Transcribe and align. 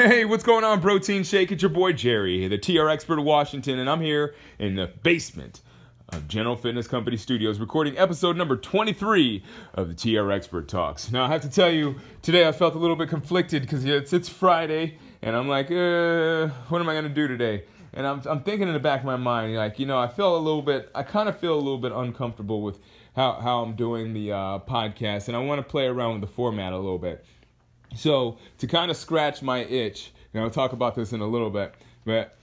Hey, 0.00 0.24
what's 0.24 0.42
going 0.42 0.64
on, 0.64 0.80
Protein 0.80 1.24
Shake? 1.24 1.52
It's 1.52 1.60
your 1.60 1.68
boy 1.68 1.92
Jerry, 1.92 2.48
the 2.48 2.56
TR 2.56 2.88
expert 2.88 3.18
of 3.18 3.26
Washington, 3.26 3.78
and 3.78 3.90
I'm 3.90 4.00
here 4.00 4.34
in 4.58 4.74
the 4.74 4.86
basement 5.02 5.60
of 6.08 6.26
General 6.26 6.56
Fitness 6.56 6.88
Company 6.88 7.18
Studios 7.18 7.60
recording 7.60 7.98
episode 7.98 8.34
number 8.34 8.56
23 8.56 9.44
of 9.74 9.88
the 9.88 9.94
TR 9.94 10.32
Expert 10.32 10.68
Talks. 10.68 11.12
Now, 11.12 11.26
I 11.26 11.28
have 11.28 11.42
to 11.42 11.50
tell 11.50 11.70
you, 11.70 11.96
today 12.22 12.48
I 12.48 12.52
felt 12.52 12.74
a 12.74 12.78
little 12.78 12.96
bit 12.96 13.10
conflicted 13.10 13.60
because 13.60 13.84
it's, 13.84 14.14
it's 14.14 14.30
Friday, 14.30 14.96
and 15.20 15.36
I'm 15.36 15.48
like, 15.48 15.70
uh, 15.70 16.48
what 16.70 16.80
am 16.80 16.88
I 16.88 16.94
going 16.94 17.04
to 17.04 17.10
do 17.10 17.28
today? 17.28 17.64
And 17.92 18.06
I'm, 18.06 18.22
I'm 18.24 18.42
thinking 18.42 18.68
in 18.68 18.72
the 18.72 18.80
back 18.80 19.00
of 19.00 19.06
my 19.06 19.16
mind, 19.16 19.54
like, 19.54 19.78
you 19.78 19.84
know, 19.84 19.98
I 19.98 20.08
feel 20.08 20.34
a 20.34 20.38
little 20.38 20.62
bit, 20.62 20.90
I 20.94 21.02
kind 21.02 21.28
of 21.28 21.38
feel 21.38 21.52
a 21.52 21.60
little 21.60 21.76
bit 21.76 21.92
uncomfortable 21.92 22.62
with 22.62 22.78
how, 23.16 23.34
how 23.34 23.62
I'm 23.62 23.76
doing 23.76 24.14
the 24.14 24.32
uh, 24.32 24.58
podcast, 24.60 25.28
and 25.28 25.36
I 25.36 25.40
want 25.40 25.58
to 25.58 25.70
play 25.70 25.88
around 25.88 26.12
with 26.12 26.22
the 26.22 26.34
format 26.34 26.72
a 26.72 26.78
little 26.78 26.96
bit. 26.96 27.22
So 27.94 28.38
to 28.58 28.66
kind 28.66 28.90
of 28.90 28.96
scratch 28.96 29.42
my 29.42 29.64
itch, 29.64 30.12
and 30.32 30.42
I'll 30.42 30.50
talk 30.50 30.72
about 30.72 30.94
this 30.94 31.12
in 31.12 31.20
a 31.20 31.26
little 31.26 31.50
bit, 31.50 31.74
but 32.04 32.36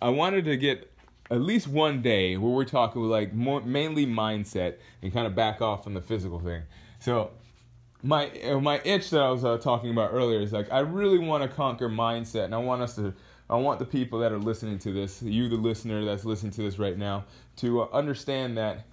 I 0.00 0.10
wanted 0.10 0.44
to 0.46 0.56
get 0.56 0.92
at 1.30 1.40
least 1.40 1.66
one 1.66 2.02
day 2.02 2.36
where 2.36 2.52
we're 2.52 2.64
talking 2.64 3.02
like 3.02 3.32
more, 3.32 3.60
mainly 3.62 4.06
mindset 4.06 4.76
and 5.02 5.12
kind 5.12 5.26
of 5.26 5.34
back 5.34 5.60
off 5.60 5.84
from 5.84 5.94
the 5.94 6.00
physical 6.00 6.38
thing. 6.38 6.62
So 7.00 7.30
my 8.02 8.30
uh, 8.42 8.60
my 8.60 8.80
itch 8.84 9.10
that 9.10 9.22
I 9.22 9.30
was 9.30 9.44
uh, 9.44 9.58
talking 9.58 9.90
about 9.90 10.12
earlier 10.12 10.40
is 10.40 10.52
like 10.52 10.70
I 10.72 10.80
really 10.80 11.18
want 11.18 11.42
to 11.42 11.48
conquer 11.48 11.88
mindset, 11.88 12.44
and 12.44 12.54
I 12.54 12.58
want 12.58 12.82
us 12.82 12.94
to. 12.96 13.14
I 13.48 13.54
want 13.54 13.78
the 13.78 13.86
people 13.86 14.18
that 14.20 14.32
are 14.32 14.40
listening 14.40 14.80
to 14.80 14.92
this, 14.92 15.22
you 15.22 15.48
the 15.48 15.54
listener 15.54 16.04
that's 16.04 16.24
listening 16.24 16.50
to 16.54 16.62
this 16.62 16.80
right 16.80 16.98
now, 16.98 17.26
to 17.58 17.82
uh, 17.82 17.88
understand 17.92 18.58
that 18.58 18.86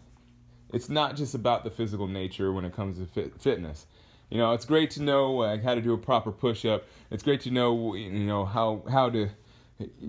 it's 0.71 0.89
not 0.89 1.15
just 1.15 1.33
about 1.33 1.63
the 1.63 1.71
physical 1.71 2.07
nature 2.07 2.53
when 2.53 2.63
it 2.63 2.71
comes 2.71 2.99
to 2.99 3.07
fit, 3.07 3.41
fitness. 3.41 3.87
You 4.33 4.39
know, 4.39 4.53
it's 4.53 4.65
great 4.65 4.89
to 4.91 5.03
know 5.03 5.41
uh, 5.41 5.59
how 5.61 5.75
to 5.75 5.81
do 5.81 5.93
a 5.93 5.97
proper 5.97 6.31
push-up. 6.31 6.87
It's 7.11 7.21
great 7.21 7.41
to 7.41 7.51
know, 7.51 7.93
you 7.93 8.09
know, 8.09 8.45
how 8.45 8.81
how 8.89 9.11
to 9.11 9.29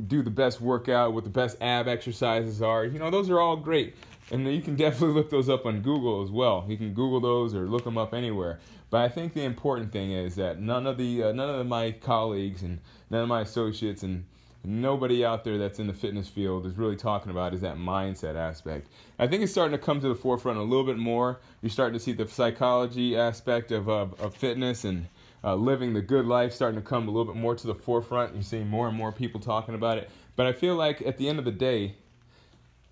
do 0.07 0.23
the 0.23 0.31
best 0.31 0.63
workout, 0.63 1.13
what 1.13 1.25
the 1.25 1.31
best 1.31 1.59
ab 1.61 1.89
exercises 1.89 2.63
are. 2.63 2.87
You 2.87 2.99
know, 2.99 3.11
those 3.11 3.29
are 3.29 3.39
all 3.39 3.55
great, 3.55 3.95
and 4.31 4.51
you 4.51 4.63
can 4.63 4.77
definitely 4.85 5.15
look 5.15 5.29
those 5.29 5.51
up 5.51 5.67
on 5.67 5.83
Google 5.83 6.23
as 6.23 6.31
well. 6.31 6.65
You 6.67 6.79
can 6.79 6.95
Google 6.95 7.21
those 7.21 7.55
or 7.55 7.69
look 7.69 7.85
them 7.85 7.99
up 7.99 8.15
anywhere. 8.15 8.61
But 8.89 9.03
I 9.03 9.11
think 9.11 9.35
the 9.35 9.43
important 9.43 9.93
thing 9.93 10.13
is 10.13 10.37
that 10.37 10.59
none 10.59 10.87
of 10.87 10.97
the 10.97 11.25
uh, 11.25 11.33
none 11.33 11.61
of 11.61 11.67
my 11.67 11.93
colleagues 11.93 12.63
and 12.63 12.81
none 13.11 13.21
of 13.21 13.29
my 13.29 13.43
associates 13.43 14.03
and 14.03 14.25
nobody 14.65 15.25
out 15.25 15.45
there 15.45 15.59
that's 15.59 15.79
in 15.79 15.87
the 15.87 15.93
fitness 15.93 16.29
field 16.29 16.67
is 16.67 16.77
really 16.77 16.97
talking 16.97 17.31
about 17.31 17.55
is 17.55 17.61
that 17.61 17.77
mindset 17.77 18.35
aspect. 18.35 18.89
I 19.19 19.27
think 19.27 19.43
it's 19.43 19.53
starting 19.53 19.77
to 19.77 19.85
come 19.85 20.01
to 20.01 20.09
the 20.09 20.15
forefront 20.15 20.59
a 20.59 20.63
little 20.63 20.85
bit 20.85 20.99
more. 20.99 21.41
You're 21.61 21.71
starting 21.71 21.99
to 21.99 22.05
see 22.05 22.13
the 22.13 22.27
psychology 22.27 23.17
aspect 23.17 23.73
of, 23.73 23.89
of, 23.89 24.19
of 24.21 24.35
fitness 24.35 24.85
and 24.85 25.09
uh, 25.43 25.55
living 25.55 25.93
the 25.93 26.01
good 26.01 26.25
life 26.25 26.53
starting 26.53 26.81
to 26.81 26.87
come 26.87 27.07
a 27.07 27.11
little 27.11 27.33
bit 27.33 27.41
more 27.41 27.55
to 27.55 27.67
the 27.67 27.75
forefront. 27.75 28.35
You're 28.35 28.43
seeing 28.43 28.69
more 28.69 28.89
and 28.89 28.97
more 28.97 29.13
people 29.13 29.41
talking 29.41 29.75
about 29.75 29.99
it. 29.99 30.11
But 30.37 30.47
I 30.47 30.53
feel 30.53 30.75
like 30.75 31.03
at 31.03 31.19
the 31.19 31.29
end 31.29 31.39
of 31.39 31.45
the 31.45 31.53
day, 31.53 31.97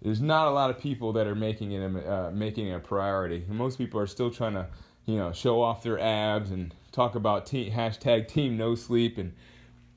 there's 0.02 0.20
not 0.20 0.48
a 0.48 0.50
lot 0.50 0.68
of 0.68 0.78
people 0.78 1.12
that 1.14 1.26
are 1.26 1.34
making 1.34 1.72
it 1.72 1.78
a, 1.80 2.12
uh, 2.12 2.30
making 2.32 2.68
it 2.68 2.74
a 2.74 2.80
priority. 2.80 3.44
Most 3.48 3.78
people 3.78 3.98
are 4.00 4.06
still 4.06 4.30
trying 4.30 4.54
to, 4.54 4.66
you 5.06 5.16
know, 5.16 5.32
show 5.32 5.62
off 5.62 5.82
their 5.82 5.98
abs 5.98 6.50
and 6.50 6.74
talk 6.90 7.14
about 7.14 7.46
team, 7.46 7.72
hashtag 7.72 8.28
team 8.28 8.56
no 8.56 8.74
sleep 8.74 9.16
and 9.16 9.32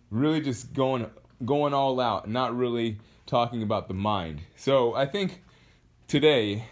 really 0.09 0.39
just 0.39 0.73
going 0.73 1.09
going 1.43 1.73
all 1.73 1.99
out, 1.99 2.29
not 2.29 2.55
really 2.55 2.99
talking 3.25 3.63
about 3.63 3.87
the 3.87 3.93
mind. 3.93 4.41
So 4.55 4.93
I 4.93 5.05
think 5.05 5.41
today, 6.07 6.65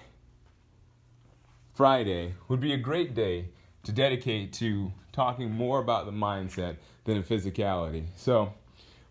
Friday, 1.73 2.35
would 2.47 2.59
be 2.59 2.73
a 2.73 2.77
great 2.77 3.13
day 3.13 3.49
to 3.83 3.91
dedicate 3.91 4.53
to 4.53 4.93
talking 5.11 5.51
more 5.51 5.79
about 5.79 6.05
the 6.05 6.11
mindset 6.11 6.77
than 7.03 7.21
the 7.21 7.23
physicality. 7.23 8.05
So 8.15 8.53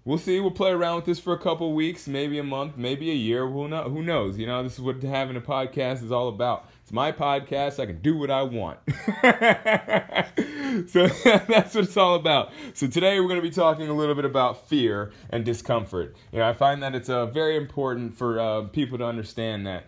we'll 0.04 0.18
see. 0.18 0.40
We'll 0.40 0.50
play 0.50 0.70
around 0.70 0.96
with 0.96 1.04
this 1.04 1.20
for 1.20 1.32
a 1.32 1.38
couple 1.38 1.72
weeks, 1.74 2.06
maybe 2.06 2.38
a 2.38 2.44
month, 2.44 2.76
maybe 2.76 3.10
a 3.10 3.14
year. 3.14 3.46
Who 3.46 3.68
know? 3.68 3.84
Who 3.84 4.02
knows? 4.02 4.38
You 4.38 4.46
know, 4.46 4.62
this 4.62 4.74
is 4.74 4.80
what 4.80 5.02
having 5.02 5.36
a 5.36 5.40
podcast 5.40 6.02
is 6.02 6.12
all 6.12 6.28
about. 6.28 6.68
It's 6.82 6.92
my 6.92 7.12
podcast. 7.12 7.78
I 7.78 7.86
can 7.86 8.02
do 8.02 8.16
what 8.16 8.30
I 8.30 8.42
want. 8.42 8.80
so 10.90 11.06
that's 11.46 11.76
what 11.76 11.84
it's 11.84 11.96
all 11.96 12.16
about. 12.16 12.50
So 12.74 12.88
today 12.88 13.20
we're 13.20 13.28
going 13.28 13.40
to 13.40 13.48
be 13.48 13.54
talking 13.54 13.88
a 13.88 13.94
little 13.94 14.16
bit 14.16 14.24
about 14.24 14.68
fear 14.68 15.12
and 15.30 15.44
discomfort. 15.44 16.16
You 16.32 16.40
know, 16.40 16.48
I 16.48 16.52
find 16.52 16.82
that 16.82 16.96
it's 16.96 17.08
uh, 17.08 17.26
very 17.26 17.56
important 17.56 18.14
for 18.14 18.40
uh, 18.40 18.62
people 18.62 18.98
to 18.98 19.04
understand 19.04 19.64
that 19.68 19.84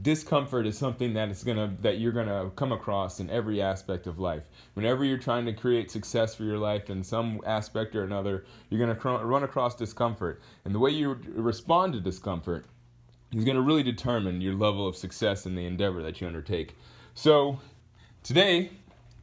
discomfort 0.00 0.66
is 0.66 0.78
something 0.78 1.12
that 1.14 1.28
is 1.28 1.42
gonna 1.42 1.74
that 1.80 1.98
you're 1.98 2.12
gonna 2.12 2.50
come 2.54 2.70
across 2.70 3.18
in 3.18 3.28
every 3.30 3.60
aspect 3.60 4.06
of 4.06 4.20
life 4.20 4.44
whenever 4.74 5.04
you're 5.04 5.18
trying 5.18 5.44
to 5.44 5.52
create 5.52 5.90
success 5.90 6.36
for 6.36 6.44
your 6.44 6.58
life 6.58 6.88
in 6.88 7.02
some 7.02 7.40
aspect 7.44 7.96
or 7.96 8.04
another 8.04 8.44
you're 8.70 8.78
gonna 8.78 8.94
cr- 8.94 9.24
run 9.24 9.42
across 9.42 9.74
discomfort 9.74 10.40
and 10.64 10.74
the 10.74 10.78
way 10.78 10.90
you 10.90 11.18
respond 11.34 11.92
to 11.92 12.00
discomfort 12.00 12.64
is 13.32 13.44
going 13.44 13.56
to 13.56 13.62
really 13.62 13.82
determine 13.82 14.40
your 14.40 14.54
level 14.54 14.86
of 14.86 14.96
success 14.96 15.46
in 15.46 15.54
the 15.54 15.66
endeavor 15.66 16.02
that 16.02 16.20
you 16.20 16.26
undertake 16.26 16.76
so 17.14 17.58
today 18.22 18.70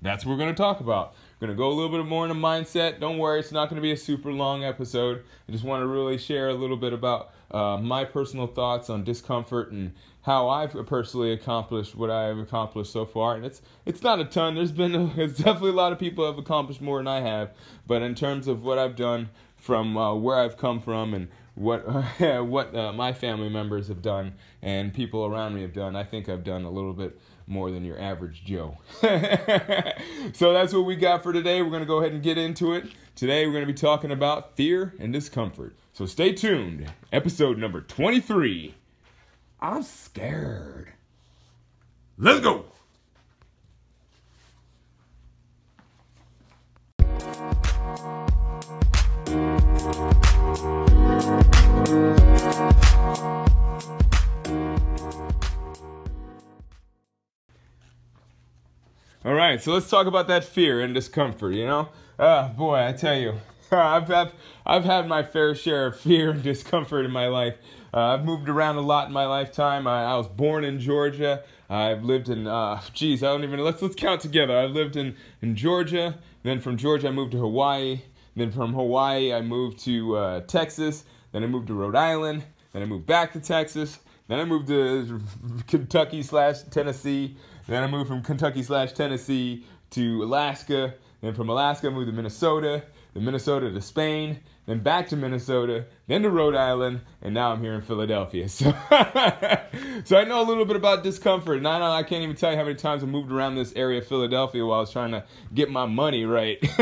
that's 0.02 0.26
what 0.26 0.32
we're 0.32 0.38
going 0.38 0.54
to 0.54 0.58
talk 0.58 0.80
about 0.80 1.14
we're 1.40 1.48
going 1.48 1.58
to 1.58 1.62
go 1.62 1.68
a 1.68 1.74
little 1.74 1.96
bit 1.96 2.06
more 2.06 2.26
into 2.26 2.40
mindset 2.40 3.00
don't 3.00 3.18
worry 3.18 3.40
it's 3.40 3.52
not 3.52 3.70
going 3.70 3.78
to 3.78 3.82
be 3.82 3.92
a 3.92 3.98
super 3.98 4.32
long 4.32 4.64
episode 4.64 5.24
i 5.48 5.52
just 5.52 5.64
want 5.64 5.82
to 5.82 5.88
really 5.88 6.18
share 6.18 6.50
a 6.50 6.54
little 6.54 6.78
bit 6.78 6.94
about 6.94 7.32
uh, 7.52 7.78
my 7.78 8.04
personal 8.04 8.48
thoughts 8.48 8.90
on 8.90 9.04
discomfort 9.04 9.72
and 9.72 9.94
how 10.24 10.50
I've 10.50 10.74
personally 10.88 11.32
accomplished 11.32 11.96
what 11.96 12.10
I've 12.10 12.40
accomplished 12.40 12.92
so 12.92 13.06
far. 13.06 13.36
And 13.36 13.46
it's 13.46 13.62
it's 13.86 14.02
not 14.02 14.20
a 14.20 14.26
ton. 14.26 14.56
There's 14.56 14.72
been 14.72 14.96
a, 15.18 15.28
definitely 15.28 15.70
a 15.70 15.74
lot 15.74 15.94
of 15.94 16.00
people 16.00 16.26
have 16.26 16.38
accomplished 16.38 16.82
more 16.82 16.98
than 16.98 17.08
I 17.08 17.22
have. 17.22 17.52
But 17.86 18.02
in 18.02 18.16
terms 18.16 18.48
of 18.48 18.64
what 18.64 18.80
I've 18.80 18.96
done 18.96 19.30
from 19.56 19.96
uh, 19.96 20.16
where 20.16 20.38
I've 20.38 20.58
come 20.58 20.82
from 20.82 21.14
and 21.14 21.28
what 21.56 21.88
what 22.46 22.76
uh, 22.76 22.94
my 22.94 23.14
family 23.14 23.50
members 23.50 23.88
have 23.88 24.02
done 24.02 24.34
and 24.62 24.94
people 24.94 25.26
around 25.26 25.56
me 25.56 25.62
have 25.62 25.74
done, 25.74 25.96
I 25.96 26.04
think 26.04 26.30
I've 26.30 26.44
done 26.44 26.64
a 26.64 26.70
little 26.70 26.94
bit 26.94 27.20
more 27.48 27.72
than 27.72 27.84
your 27.84 28.00
average 28.00 28.44
Joe. 28.44 28.78
so 30.34 30.54
that's 30.54 30.74
what 30.74 30.86
we 30.86 30.96
got 30.96 31.24
for 31.24 31.32
today. 31.34 31.62
We're 31.62 31.70
going 31.70 31.82
to 31.82 31.88
go 31.88 32.00
ahead 32.00 32.12
and 32.12 32.22
get 32.22 32.38
into 32.38 32.74
it. 32.74 32.86
Today 33.16 33.46
we're 33.46 33.54
going 33.54 33.66
to 33.66 33.72
be 33.72 33.78
talking 33.78 34.12
about 34.12 34.56
fear 34.56 34.94
and 35.00 35.14
discomfort. 35.14 35.76
So 35.94 36.06
stay 36.06 36.34
tuned. 36.34 36.92
Episode 37.12 37.58
number 37.58 37.82
23. 37.82 38.76
I'm 39.62 39.84
scared. 39.84 40.92
Let's 42.18 42.42
go. 42.42 42.66
All 59.26 59.34
right, 59.34 59.60
so 59.60 59.74
let's 59.74 59.90
talk 59.90 60.06
about 60.06 60.28
that 60.28 60.44
fear 60.44 60.82
and 60.82 60.94
discomfort, 60.94 61.56
you 61.56 61.66
know? 61.66 61.90
Ah, 62.20 62.50
boy, 62.56 62.76
I 62.76 62.92
tell 62.92 63.18
you, 63.18 63.34
I've, 63.72 64.12
I've, 64.12 64.32
I've 64.64 64.86
had 64.86 65.08
my 65.08 65.24
fair 65.24 65.56
share 65.56 65.88
of 65.88 66.00
fear 66.00 66.30
and 66.30 66.44
discomfort 66.54 67.06
in 67.06 67.12
my 67.12 67.26
life. 67.26 67.56
Uh, 67.92 68.14
I've 68.14 68.24
moved 68.24 68.50
around 68.50 68.76
a 68.76 68.82
lot 68.82 69.08
in 69.08 69.14
my 69.14 69.26
lifetime. 69.26 69.88
I, 69.88 70.04
I 70.04 70.16
was 70.16 70.28
born 70.28 70.64
in 70.64 70.80
Georgia. 70.80 71.44
I've 71.72 72.04
lived 72.04 72.30
in, 72.30 72.46
uh, 72.46 72.80
geez, 72.94 73.24
I 73.24 73.30
don't 73.30 73.44
even, 73.44 73.60
let's, 73.62 73.82
let's 73.82 73.96
count 73.96 74.22
together. 74.22 74.56
I've 74.56 74.70
lived 74.70 74.96
in, 74.96 75.16
in 75.42 75.56
Georgia. 75.56 76.20
Then 76.44 76.62
from 76.62 76.78
Georgia, 76.78 77.08
I 77.08 77.12
moved 77.12 77.32
to 77.32 77.40
Hawaii. 77.40 78.02
Then 78.36 78.52
from 78.52 78.74
Hawaii, 78.76 79.34
I 79.34 79.42
moved 79.42 79.80
to 79.86 80.18
uh, 80.18 80.42
Texas. 80.42 81.04
Then 81.32 81.44
I 81.44 81.48
moved 81.48 81.66
to 81.70 81.74
Rhode 81.74 81.96
Island. 81.96 82.44
Then 82.74 82.84
I 82.84 82.86
moved 82.86 83.08
back 83.08 83.34
to 83.34 83.40
Texas. 83.40 83.98
Then 84.28 84.40
I 84.40 84.46
moved 84.46 84.68
to 84.68 85.20
Kentucky 85.68 86.22
slash 86.22 86.62
Tennessee. 86.70 87.38
Then 87.68 87.84
I 87.84 87.88
moved 87.88 88.08
from 88.08 88.22
Kentucky 88.22 88.64
slash 88.64 88.94
Tennessee 88.94 89.66
to 89.92 90.24
Alaska. 90.24 90.94
Then 91.22 91.34
from 91.34 91.50
Alaska, 91.50 91.88
I 91.88 91.90
moved 91.90 92.08
to 92.08 92.14
Minnesota 92.14 92.84
then 93.16 93.24
Minnesota 93.24 93.72
to 93.72 93.82
Spain, 93.82 94.42
then 94.68 94.80
back 94.80 95.08
to 95.08 95.16
Minnesota, 95.16 95.86
then 96.08 96.22
to 96.22 96.30
Rhode 96.30 96.56
Island, 96.56 97.02
and 97.22 97.34
now 97.34 97.52
I'm 97.52 97.62
here 97.62 97.74
in 97.74 97.82
Philadelphia. 97.82 98.48
So, 98.56 98.74
so 100.06 100.18
I 100.18 100.24
know 100.24 100.42
a 100.42 100.48
little 100.48 100.66
bit 100.66 100.76
about 100.76 101.04
discomfort, 101.04 101.58
and 101.58 101.68
I 101.68 101.80
know 101.80 101.92
I 101.92 102.04
can't 102.04 102.24
even 102.24 102.36
tell 102.36 102.52
you 102.52 102.58
how 102.58 102.64
many 102.64 102.76
times 102.76 103.04
I 103.04 103.08
moved 103.08 103.32
around 103.32 103.56
this 103.56 103.74
area 103.76 104.00
of 104.00 104.08
Philadelphia 104.08 104.66
while 104.66 104.78
I 104.78 104.82
was 104.82 104.92
trying 104.92 105.12
to 105.12 105.24
get 105.54 105.70
my 105.70 105.86
money 105.86 106.26
right. 106.26 106.58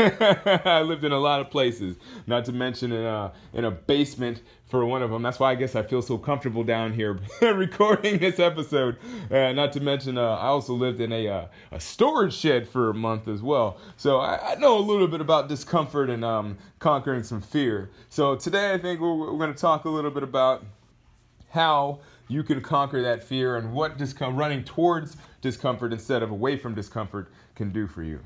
I 0.66 0.82
lived 0.82 1.04
in 1.04 1.12
a 1.12 1.18
lot 1.18 1.40
of 1.40 1.50
places, 1.50 1.96
not 2.26 2.44
to 2.44 2.52
mention 2.52 2.92
in 2.92 3.04
a, 3.04 3.32
in 3.52 3.64
a 3.64 3.70
basement 3.70 4.42
for 4.74 4.84
one 4.84 5.02
of 5.02 5.10
them. 5.10 5.22
That's 5.22 5.38
why 5.38 5.52
I 5.52 5.54
guess 5.54 5.76
I 5.76 5.82
feel 5.82 6.02
so 6.02 6.18
comfortable 6.18 6.64
down 6.64 6.92
here 6.92 7.20
recording 7.42 8.18
this 8.18 8.40
episode. 8.40 8.96
Uh, 9.30 9.52
not 9.52 9.72
to 9.74 9.80
mention, 9.80 10.18
uh, 10.18 10.34
I 10.34 10.46
also 10.46 10.74
lived 10.74 11.00
in 11.00 11.12
a 11.12 11.28
uh, 11.28 11.46
a 11.70 11.78
storage 11.78 12.34
shed 12.34 12.66
for 12.66 12.90
a 12.90 12.94
month 12.94 13.28
as 13.28 13.40
well. 13.40 13.78
So 13.96 14.18
I, 14.18 14.52
I 14.52 14.54
know 14.56 14.76
a 14.76 14.80
little 14.80 15.06
bit 15.06 15.20
about 15.20 15.48
discomfort 15.48 16.10
and 16.10 16.24
um, 16.24 16.58
conquering 16.80 17.22
some 17.22 17.40
fear. 17.40 17.90
So 18.08 18.34
today 18.34 18.72
I 18.72 18.78
think 18.78 19.00
we're, 19.00 19.13
we're 19.14 19.38
going 19.38 19.52
to 19.52 19.60
talk 19.60 19.84
a 19.84 19.90
little 19.90 20.10
bit 20.10 20.22
about 20.22 20.64
how 21.50 22.00
you 22.28 22.42
can 22.42 22.60
conquer 22.60 23.02
that 23.02 23.22
fear 23.22 23.56
and 23.56 23.72
what 23.72 23.98
discom- 23.98 24.36
running 24.36 24.64
towards 24.64 25.16
discomfort 25.40 25.92
instead 25.92 26.22
of 26.22 26.30
away 26.30 26.56
from 26.56 26.74
discomfort 26.74 27.30
can 27.54 27.70
do 27.70 27.86
for 27.86 28.02
you. 28.02 28.20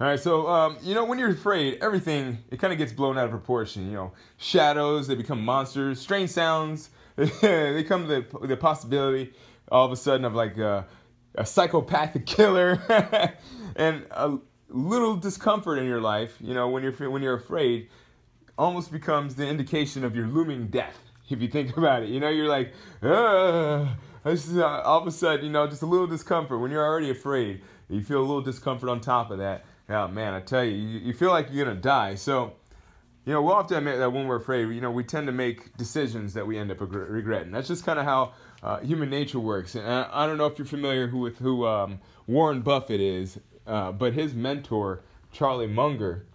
All 0.00 0.08
right, 0.08 0.18
so 0.18 0.48
um, 0.48 0.78
you 0.82 0.94
know 0.94 1.04
when 1.04 1.18
you're 1.18 1.30
afraid, 1.30 1.78
everything 1.80 2.38
it 2.50 2.58
kind 2.58 2.72
of 2.72 2.78
gets 2.78 2.92
blown 2.92 3.16
out 3.16 3.26
of 3.26 3.30
proportion. 3.30 3.86
You 3.86 3.92
know, 3.92 4.12
shadows 4.36 5.06
they 5.06 5.14
become 5.14 5.44
monsters, 5.44 6.00
strange 6.00 6.30
sounds 6.30 6.90
they 7.16 7.84
come 7.84 8.08
the, 8.08 8.24
the 8.42 8.56
possibility 8.56 9.32
all 9.70 9.86
of 9.86 9.92
a 9.92 9.96
sudden 9.96 10.24
of 10.24 10.34
like 10.34 10.58
a, 10.58 10.86
a 11.34 11.46
psychopathic 11.46 12.26
killer 12.26 12.82
and 13.76 14.04
a 14.10 14.38
little 14.68 15.16
discomfort 15.16 15.78
in 15.78 15.86
your 15.86 16.00
life. 16.00 16.36
You 16.40 16.54
know 16.54 16.68
when 16.68 16.82
you're 16.82 17.10
when 17.10 17.22
you're 17.22 17.36
afraid, 17.36 17.88
almost 18.58 18.92
becomes 18.92 19.34
the 19.34 19.46
indication 19.46 20.04
of 20.04 20.14
your 20.14 20.26
looming 20.26 20.68
death. 20.68 20.98
If 21.30 21.40
you 21.40 21.48
think 21.48 21.76
about 21.76 22.02
it, 22.02 22.10
you 22.10 22.20
know 22.20 22.28
you're 22.28 22.48
like, 22.48 22.72
uh, 23.02 23.86
all 24.24 24.98
of 25.00 25.06
a 25.06 25.10
sudden 25.10 25.44
you 25.44 25.50
know 25.50 25.66
just 25.66 25.82
a 25.82 25.86
little 25.86 26.06
discomfort 26.06 26.60
when 26.60 26.70
you're 26.70 26.84
already 26.84 27.10
afraid. 27.10 27.62
You 27.88 28.02
feel 28.02 28.20
a 28.20 28.20
little 28.20 28.42
discomfort 28.42 28.88
on 28.88 29.00
top 29.00 29.30
of 29.30 29.38
that 29.38 29.64
oh 29.88 30.08
man, 30.08 30.34
I 30.34 30.40
tell 30.40 30.64
you, 30.64 30.72
you, 30.76 30.98
you 31.00 31.12
feel 31.12 31.30
like 31.30 31.48
you're 31.50 31.64
gonna 31.64 31.80
die. 31.80 32.14
So, 32.14 32.54
you 33.24 33.32
know, 33.32 33.42
we'll 33.42 33.56
have 33.56 33.66
to 33.68 33.78
admit 33.78 33.98
that 33.98 34.12
when 34.12 34.26
we're 34.26 34.36
afraid, 34.36 34.68
you 34.70 34.80
know, 34.80 34.90
we 34.90 35.04
tend 35.04 35.26
to 35.26 35.32
make 35.32 35.76
decisions 35.76 36.34
that 36.34 36.46
we 36.46 36.58
end 36.58 36.70
up 36.70 36.78
regretting. 36.80 37.52
That's 37.52 37.68
just 37.68 37.84
kind 37.84 37.98
of 37.98 38.04
how 38.04 38.32
uh, 38.62 38.80
human 38.80 39.10
nature 39.10 39.38
works. 39.38 39.74
And 39.74 39.86
I, 39.86 40.08
I, 40.12 40.26
don't 40.26 40.38
know 40.38 40.46
if 40.46 40.58
you're 40.58 40.66
familiar 40.66 41.08
who, 41.08 41.18
with 41.18 41.38
who 41.38 41.66
um, 41.66 42.00
Warren 42.26 42.62
Buffett 42.62 43.00
is, 43.00 43.38
uh, 43.66 43.92
but 43.92 44.12
his 44.12 44.34
mentor, 44.34 45.02
Charlie 45.32 45.66
Munger, 45.66 46.26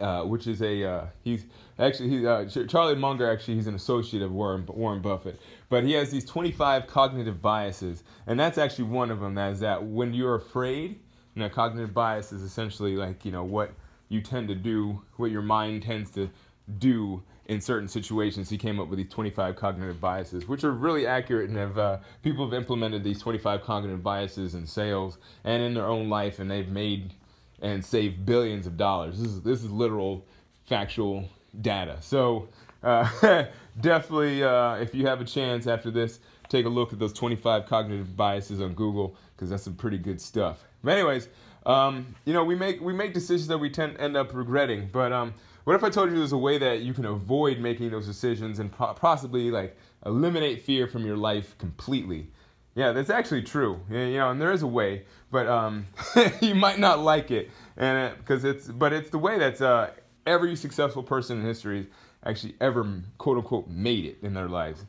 uh, 0.00 0.22
which 0.22 0.46
is 0.46 0.62
a 0.62 0.84
uh, 0.84 1.06
he's 1.22 1.44
actually 1.78 2.08
he's 2.08 2.24
uh, 2.24 2.46
Charlie 2.68 2.94
Munger 2.94 3.30
actually 3.30 3.54
he's 3.54 3.66
an 3.66 3.74
associate 3.74 4.22
of 4.22 4.32
Warren 4.32 4.64
Warren 4.66 5.02
Buffett, 5.02 5.40
but 5.68 5.84
he 5.84 5.92
has 5.92 6.10
these 6.10 6.24
25 6.24 6.86
cognitive 6.86 7.42
biases, 7.42 8.02
and 8.26 8.38
that's 8.38 8.58
actually 8.58 8.84
one 8.84 9.10
of 9.10 9.20
them. 9.20 9.34
That 9.34 9.52
is 9.52 9.60
that 9.60 9.84
when 9.84 10.14
you're 10.14 10.34
afraid, 10.34 10.98
you 11.34 11.42
know, 11.42 11.48
cognitive 11.48 11.94
bias 11.94 12.32
is 12.32 12.42
essentially 12.42 12.96
like, 12.96 13.24
you 13.24 13.32
know, 13.32 13.44
what 13.44 13.72
you 14.08 14.20
tend 14.20 14.48
to 14.48 14.54
do, 14.54 15.02
what 15.16 15.30
your 15.30 15.42
mind 15.42 15.82
tends 15.82 16.10
to 16.12 16.30
do 16.78 17.22
in 17.46 17.60
certain 17.60 17.88
situations. 17.88 18.48
He 18.48 18.58
came 18.58 18.78
up 18.78 18.88
with 18.88 18.98
these 18.98 19.08
25 19.08 19.56
cognitive 19.56 20.00
biases, 20.00 20.46
which 20.46 20.64
are 20.64 20.70
really 20.70 21.06
accurate 21.06 21.48
and 21.48 21.58
have 21.58 21.78
uh, 21.78 21.98
people 22.22 22.44
have 22.44 22.54
implemented 22.54 23.02
these 23.02 23.20
25 23.20 23.62
cognitive 23.62 24.02
biases 24.02 24.54
in 24.54 24.66
sales 24.66 25.18
and 25.44 25.62
in 25.62 25.74
their 25.74 25.86
own 25.86 26.08
life, 26.08 26.38
and 26.38 26.50
they've 26.50 26.68
made 26.68 27.14
and 27.60 27.84
save 27.84 28.24
billions 28.24 28.66
of 28.66 28.76
dollars. 28.76 29.18
This 29.18 29.28
is 29.28 29.42
this 29.42 29.62
is 29.62 29.70
literal, 29.70 30.26
factual 30.64 31.28
data. 31.60 31.98
So 32.00 32.48
uh, 32.82 33.44
definitely, 33.80 34.42
uh, 34.42 34.74
if 34.76 34.94
you 34.94 35.06
have 35.06 35.20
a 35.20 35.24
chance 35.24 35.66
after 35.66 35.90
this, 35.90 36.20
take 36.48 36.66
a 36.66 36.68
look 36.68 36.92
at 36.92 36.98
those 36.98 37.12
25 37.12 37.66
cognitive 37.66 38.16
biases 38.16 38.60
on 38.60 38.74
Google 38.74 39.16
because 39.34 39.50
that's 39.50 39.62
some 39.62 39.74
pretty 39.74 39.98
good 39.98 40.20
stuff. 40.20 40.64
But 40.82 40.92
anyways, 40.92 41.28
um, 41.66 42.14
you 42.24 42.32
know, 42.32 42.44
we 42.44 42.54
make 42.54 42.80
we 42.80 42.92
make 42.92 43.14
decisions 43.14 43.48
that 43.48 43.58
we 43.58 43.70
tend 43.70 43.98
end 43.98 44.16
up 44.16 44.34
regretting. 44.34 44.88
But 44.92 45.12
um, 45.12 45.34
what 45.64 45.76
if 45.76 45.84
I 45.84 45.90
told 45.90 46.10
you 46.10 46.16
there's 46.16 46.32
a 46.32 46.38
way 46.38 46.58
that 46.58 46.80
you 46.80 46.94
can 46.94 47.04
avoid 47.04 47.58
making 47.58 47.90
those 47.90 48.06
decisions 48.06 48.58
and 48.58 48.72
po- 48.72 48.94
possibly 48.94 49.50
like 49.50 49.76
eliminate 50.06 50.62
fear 50.62 50.86
from 50.86 51.04
your 51.04 51.16
life 51.16 51.56
completely? 51.58 52.30
Yeah, 52.74 52.92
that's 52.92 53.10
actually 53.10 53.42
true. 53.42 53.80
You 53.90 54.14
know, 54.14 54.30
and 54.30 54.40
there 54.40 54.52
is 54.52 54.62
a 54.62 54.66
way, 54.66 55.02
but 55.30 55.46
um, 55.46 55.86
you 56.40 56.54
might 56.54 56.78
not 56.78 57.00
like 57.00 57.30
it, 57.30 57.50
and 57.76 58.16
because 58.18 58.44
it, 58.44 58.56
it's 58.56 58.68
but 58.68 58.92
it's 58.92 59.10
the 59.10 59.18
way 59.18 59.38
that 59.38 59.60
uh, 59.60 59.88
every 60.26 60.54
successful 60.56 61.02
person 61.02 61.40
in 61.40 61.44
history 61.44 61.88
actually 62.24 62.54
ever 62.60 63.02
quote 63.18 63.38
unquote 63.38 63.68
made 63.68 64.04
it 64.04 64.18
in 64.22 64.34
their 64.34 64.48
lives. 64.48 64.84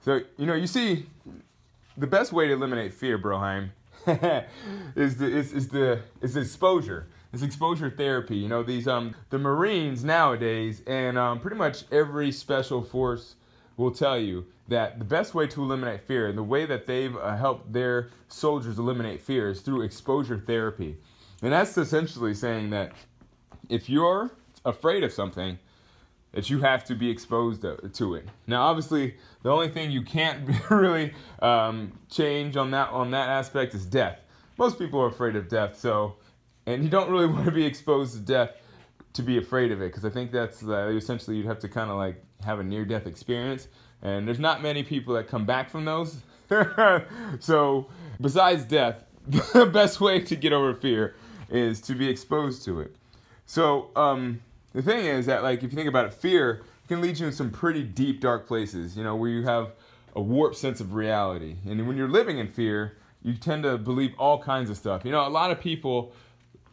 So 0.00 0.20
you 0.36 0.46
know, 0.46 0.54
you 0.54 0.66
see, 0.66 1.06
the 1.96 2.06
best 2.06 2.32
way 2.32 2.48
to 2.48 2.54
eliminate 2.54 2.94
fear, 2.94 3.18
Broheim, 3.18 3.70
is 4.96 5.16
the 5.16 5.26
is, 5.26 5.52
is 5.52 5.68
the 5.68 6.00
is 6.20 6.36
exposure. 6.36 7.06
It's 7.32 7.42
exposure 7.42 7.90
therapy. 7.90 8.36
You 8.36 8.48
know 8.48 8.62
these 8.62 8.86
um 8.88 9.14
the 9.30 9.38
Marines 9.38 10.04
nowadays 10.04 10.82
and 10.86 11.16
um, 11.18 11.40
pretty 11.40 11.56
much 11.56 11.84
every 11.90 12.32
special 12.32 12.82
force 12.82 13.36
will 13.76 13.90
tell 13.90 14.18
you 14.18 14.46
that 14.68 14.98
the 14.98 15.04
best 15.04 15.34
way 15.34 15.46
to 15.46 15.62
eliminate 15.62 16.02
fear 16.02 16.26
and 16.26 16.36
the 16.36 16.42
way 16.42 16.64
that 16.66 16.86
they've 16.86 17.16
uh, 17.16 17.36
helped 17.36 17.72
their 17.72 18.10
soldiers 18.28 18.78
eliminate 18.78 19.20
fear 19.20 19.50
is 19.50 19.60
through 19.60 19.82
exposure 19.82 20.38
therapy. 20.38 20.96
And 21.42 21.52
that's 21.52 21.76
essentially 21.76 22.34
saying 22.34 22.70
that 22.70 22.92
if 23.68 23.88
you're 23.88 24.30
afraid 24.64 25.02
of 25.02 25.12
something, 25.12 25.58
that 26.32 26.48
you 26.48 26.60
have 26.60 26.84
to 26.84 26.94
be 26.94 27.10
exposed 27.10 27.62
to 27.62 28.14
it. 28.14 28.28
Now, 28.46 28.62
obviously, 28.62 29.16
the 29.42 29.50
only 29.50 29.68
thing 29.68 29.90
you 29.90 30.02
can't 30.02 30.48
really 30.70 31.12
um, 31.40 31.92
change 32.10 32.56
on 32.56 32.70
that 32.70 32.88
on 32.88 33.10
that 33.10 33.28
aspect 33.28 33.74
is 33.74 33.84
death. 33.84 34.18
Most 34.58 34.78
people 34.78 35.00
are 35.00 35.08
afraid 35.08 35.36
of 35.36 35.48
death, 35.48 35.78
so 35.78 36.16
and 36.66 36.82
you 36.82 36.88
don't 36.88 37.10
really 37.10 37.26
want 37.32 37.44
to 37.44 37.52
be 37.52 37.64
exposed 37.64 38.14
to 38.14 38.20
death 38.20 38.52
to 39.12 39.22
be 39.22 39.36
afraid 39.36 39.70
of 39.72 39.82
it 39.82 39.88
because 39.88 40.06
I 40.06 40.10
think 40.10 40.32
that's 40.32 40.64
uh, 40.64 40.88
essentially 40.88 41.36
you'd 41.36 41.46
have 41.46 41.58
to 41.60 41.68
kind 41.68 41.90
of 41.90 41.96
like 41.96 42.24
have 42.44 42.60
a 42.60 42.62
near 42.62 42.84
death 42.84 43.06
experience, 43.06 43.68
and 44.02 44.26
there's 44.26 44.40
not 44.40 44.62
many 44.62 44.82
people 44.82 45.14
that 45.14 45.28
come 45.28 45.46
back 45.46 45.70
from 45.70 45.84
those. 45.84 46.18
so, 47.40 47.86
besides 48.20 48.64
death, 48.64 49.04
the 49.26 49.66
best 49.66 50.00
way 50.00 50.20
to 50.20 50.36
get 50.36 50.52
over 50.52 50.74
fear 50.74 51.14
is 51.48 51.80
to 51.82 51.94
be 51.94 52.08
exposed 52.08 52.64
to 52.64 52.80
it. 52.80 52.96
So, 53.46 53.90
um, 53.96 54.40
the 54.72 54.82
thing 54.82 55.04
is 55.04 55.26
that 55.26 55.42
like 55.42 55.62
if 55.62 55.70
you 55.70 55.76
think 55.76 55.88
about 55.88 56.06
it, 56.06 56.14
fear 56.14 56.62
can 56.88 57.00
lead 57.00 57.18
you 57.18 57.26
in 57.26 57.32
some 57.32 57.50
pretty 57.50 57.82
deep, 57.82 58.20
dark 58.20 58.46
places. 58.46 58.96
You 58.96 59.04
know, 59.04 59.16
where 59.16 59.30
you 59.30 59.42
have 59.44 59.72
a 60.14 60.20
warped 60.20 60.56
sense 60.56 60.80
of 60.80 60.94
reality, 60.94 61.56
and 61.66 61.86
when 61.86 61.96
you're 61.96 62.08
living 62.08 62.38
in 62.38 62.48
fear, 62.48 62.96
you 63.22 63.34
tend 63.34 63.62
to 63.62 63.78
believe 63.78 64.12
all 64.18 64.42
kinds 64.42 64.70
of 64.70 64.76
stuff. 64.76 65.04
You 65.04 65.12
know, 65.12 65.26
a 65.26 65.28
lot 65.28 65.50
of 65.50 65.60
people 65.60 66.12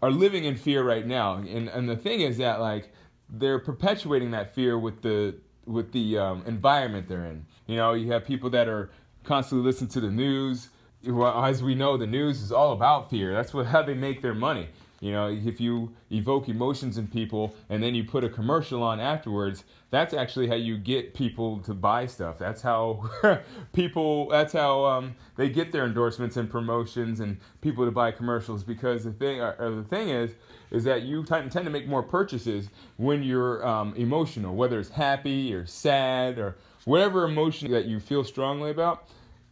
are 0.02 0.12
living 0.12 0.46
in 0.46 0.56
fear 0.56 0.84
right 0.84 1.06
now, 1.06 1.36
and 1.36 1.68
and 1.70 1.90
the 1.90 1.96
thing 1.96 2.22
is 2.22 2.38
that 2.38 2.60
like 2.60 2.92
they're 3.30 3.60
perpetuating 3.60 4.32
that 4.32 4.56
fear 4.56 4.78
with 4.78 5.02
the 5.02 5.36
with 5.70 5.92
the 5.92 6.18
um, 6.18 6.44
environment 6.46 7.08
they're 7.08 7.26
in. 7.26 7.46
You 7.68 7.78
know, 7.78 7.94
you 7.94 8.12
have 8.12 8.26
people 8.26 8.50
that 8.50 8.68
are 8.68 8.90
constantly 9.24 9.66
listening 9.66 9.92
to 9.92 10.02
the 10.02 10.10
news. 10.10 10.70
Well, 11.06 11.46
as 11.46 11.62
we 11.64 11.76
know, 11.76 11.96
the 11.96 12.08
news 12.08 12.42
is 12.42 12.52
all 12.52 12.74
about 12.74 13.10
fear. 13.10 13.34
That's 13.34 13.54
what 13.54 13.68
how 13.68 13.84
they 13.84 13.94
make 13.94 14.22
their 14.22 14.34
money. 14.34 14.70
You 15.02 15.14
know, 15.14 15.30
if 15.30 15.62
you 15.62 15.94
evoke 16.12 16.50
emotions 16.50 16.98
in 16.98 17.08
people 17.08 17.56
and 17.70 17.82
then 17.82 17.96
you 17.96 18.04
put 18.04 18.24
a 18.24 18.30
commercial 18.30 18.84
on 18.84 19.00
afterwards, 19.00 19.64
that's 19.92 20.14
actually 20.14 20.48
how 20.48 20.56
you 20.56 20.78
get 20.78 21.14
people 21.14 21.60
to 21.60 21.74
buy 21.74 22.06
stuff. 22.06 22.38
That's 22.38 22.62
how 22.62 23.10
people, 23.74 24.30
that's 24.30 24.54
how 24.54 24.86
um, 24.86 25.16
they 25.38 25.50
get 25.50 25.72
their 25.72 25.86
endorsements 25.86 26.36
and 26.38 26.50
promotions 26.50 27.20
and 27.22 27.38
people 27.62 27.86
to 27.86 27.92
buy 27.92 28.12
commercials. 28.12 28.64
Because 28.64 29.06
the 29.06 29.12
thing, 29.12 29.40
or, 29.40 29.56
the 29.76 29.84
thing 29.84 30.10
is, 30.10 30.32
is 30.70 30.84
that 30.84 31.04
you 31.04 31.24
tend 31.24 31.52
to 31.52 31.70
make 31.70 31.88
more 31.88 32.04
purchases 32.04 32.70
when 32.98 33.24
you're 33.24 33.66
um, 33.66 33.94
emotional, 33.96 34.56
whether 34.56 34.80
it's 34.80 34.90
happy 34.90 35.54
or 35.54 35.66
sad 35.66 36.38
or 36.38 36.58
whatever 36.86 37.24
emotion 37.24 37.72
that 37.72 37.86
you 37.86 38.00
feel 38.00 38.24
strongly 38.24 38.70
about. 38.70 39.08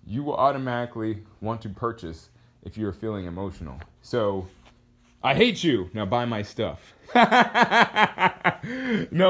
You 0.05 0.23
will 0.23 0.35
automatically 0.35 1.23
want 1.41 1.61
to 1.61 1.69
purchase 1.69 2.29
if 2.63 2.77
you're 2.77 2.93
feeling 2.93 3.25
emotional. 3.25 3.79
So 4.01 4.47
I 5.23 5.35
hate 5.35 5.63
you. 5.63 5.89
Now 5.93 6.05
buy 6.05 6.25
my 6.25 6.41
stuff. 6.41 6.93
no, 7.15 7.21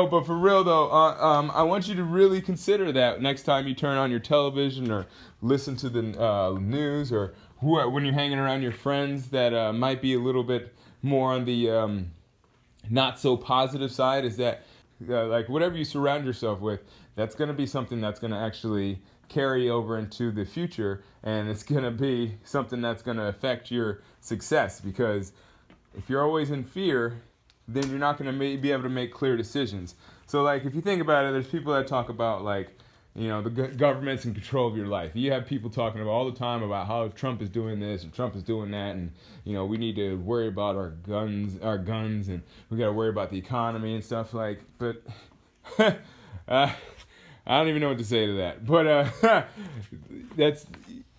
but 0.08 0.26
for 0.26 0.36
real 0.36 0.64
though, 0.64 0.92
uh, 0.92 1.16
um, 1.16 1.52
I 1.54 1.64
want 1.64 1.88
you 1.88 1.96
to 1.96 2.04
really 2.04 2.42
consider 2.42 2.92
that 2.92 3.22
next 3.22 3.44
time 3.44 3.68
you 3.68 3.76
turn 3.76 3.98
on 3.98 4.12
your 4.12 4.20
television 4.20 4.92
or 4.92 5.06
listen 5.42 5.76
to 5.78 5.90
the 5.90 6.22
uh, 6.22 6.58
news 6.60 7.12
or 7.12 7.34
who, 7.60 7.90
when 7.90 8.04
you're 8.04 8.14
hanging 8.14 8.40
around 8.40 8.64
your 8.64 8.72
friends 8.72 9.30
that 9.30 9.54
uh, 9.54 9.74
might 9.74 10.02
be 10.02 10.14
a 10.14 10.20
little 10.20 10.44
bit 10.44 10.74
more 11.02 11.34
on 11.34 11.46
the 11.46 11.70
um, 11.70 12.12
not 12.90 13.20
so 13.20 13.38
positive 13.38 13.92
side. 13.92 14.26
Is 14.26 14.38
that 14.38 14.64
uh, 15.08 15.28
like 15.28 15.50
whatever 15.50 15.78
you 15.78 15.86
surround 15.86 16.26
yourself 16.26 16.60
with, 16.60 16.82
that's 17.16 17.36
going 17.36 17.50
to 17.50 17.54
be 17.54 17.66
something 17.66 18.02
that's 18.02 18.20
going 18.20 18.32
to 18.32 18.40
actually 18.40 19.00
carry 19.30 19.70
over 19.70 19.98
into 19.98 20.32
the 20.32 20.46
future, 20.46 21.04
and 21.24 21.50
it's 21.50 21.64
going 21.64 21.84
to 21.84 21.92
be 21.92 22.38
something 22.44 22.82
that's 22.82 23.04
going 23.04 23.18
to 23.18 23.28
affect 23.28 23.72
your 23.72 24.02
success 24.22 24.80
because 24.80 25.34
if 25.98 26.10
you're 26.10 26.24
always 26.24 26.52
in 26.52 26.64
fear, 26.64 27.22
then 27.68 27.90
you're 27.90 28.00
not 28.00 28.18
going 28.18 28.32
to 28.32 28.58
be 28.58 28.72
able 28.72 28.84
to 28.84 28.90
make 28.90 29.14
clear 29.14 29.36
decisions. 29.36 29.96
So, 30.26 30.44
like, 30.44 30.66
if 30.66 30.76
you 30.76 30.82
think 30.82 31.02
about 31.02 31.26
it, 31.26 31.34
there's 31.34 31.48
people 31.48 31.74
that 31.74 31.88
talk 31.88 32.10
about, 32.10 32.44
like, 32.44 32.70
you 33.16 33.28
know, 33.28 33.42
the 33.42 33.50
government's 33.50 34.26
in 34.26 34.34
control 34.36 34.68
of 34.68 34.78
your 34.78 34.86
life. 34.86 35.12
You 35.16 35.32
have 35.32 35.48
people 35.48 35.72
talking 35.72 36.02
about 36.02 36.12
all 36.12 36.30
the 36.30 36.38
time 36.38 36.62
about 36.62 36.86
how 36.86 37.08
Trump 37.08 37.42
is 37.42 37.50
doing 37.50 37.80
this 37.80 38.04
and 38.04 38.14
Trump 38.14 38.36
is 38.36 38.44
doing 38.44 38.70
that, 38.72 38.96
and 38.96 39.12
you 39.44 39.54
know, 39.54 39.66
we 39.66 39.78
need 39.78 39.96
to 39.96 40.18
worry 40.18 40.48
about 40.48 40.76
our 40.76 40.90
guns, 40.90 41.60
our 41.64 41.80
guns, 41.80 42.28
and 42.28 42.44
we 42.70 42.78
got 42.78 42.86
to 42.86 42.94
worry 42.94 43.10
about 43.10 43.32
the 43.32 43.38
economy 43.38 43.96
and 43.96 44.04
stuff 44.04 44.36
like. 44.36 44.62
But 44.78 45.02
uh, 45.80 45.96
I 46.48 47.58
don't 47.58 47.70
even 47.70 47.82
know 47.82 47.90
what 47.90 47.98
to 47.98 48.06
say 48.06 48.28
to 48.28 48.34
that. 48.34 48.66
But 48.66 48.88
uh, 48.88 49.44
that's 50.36 50.68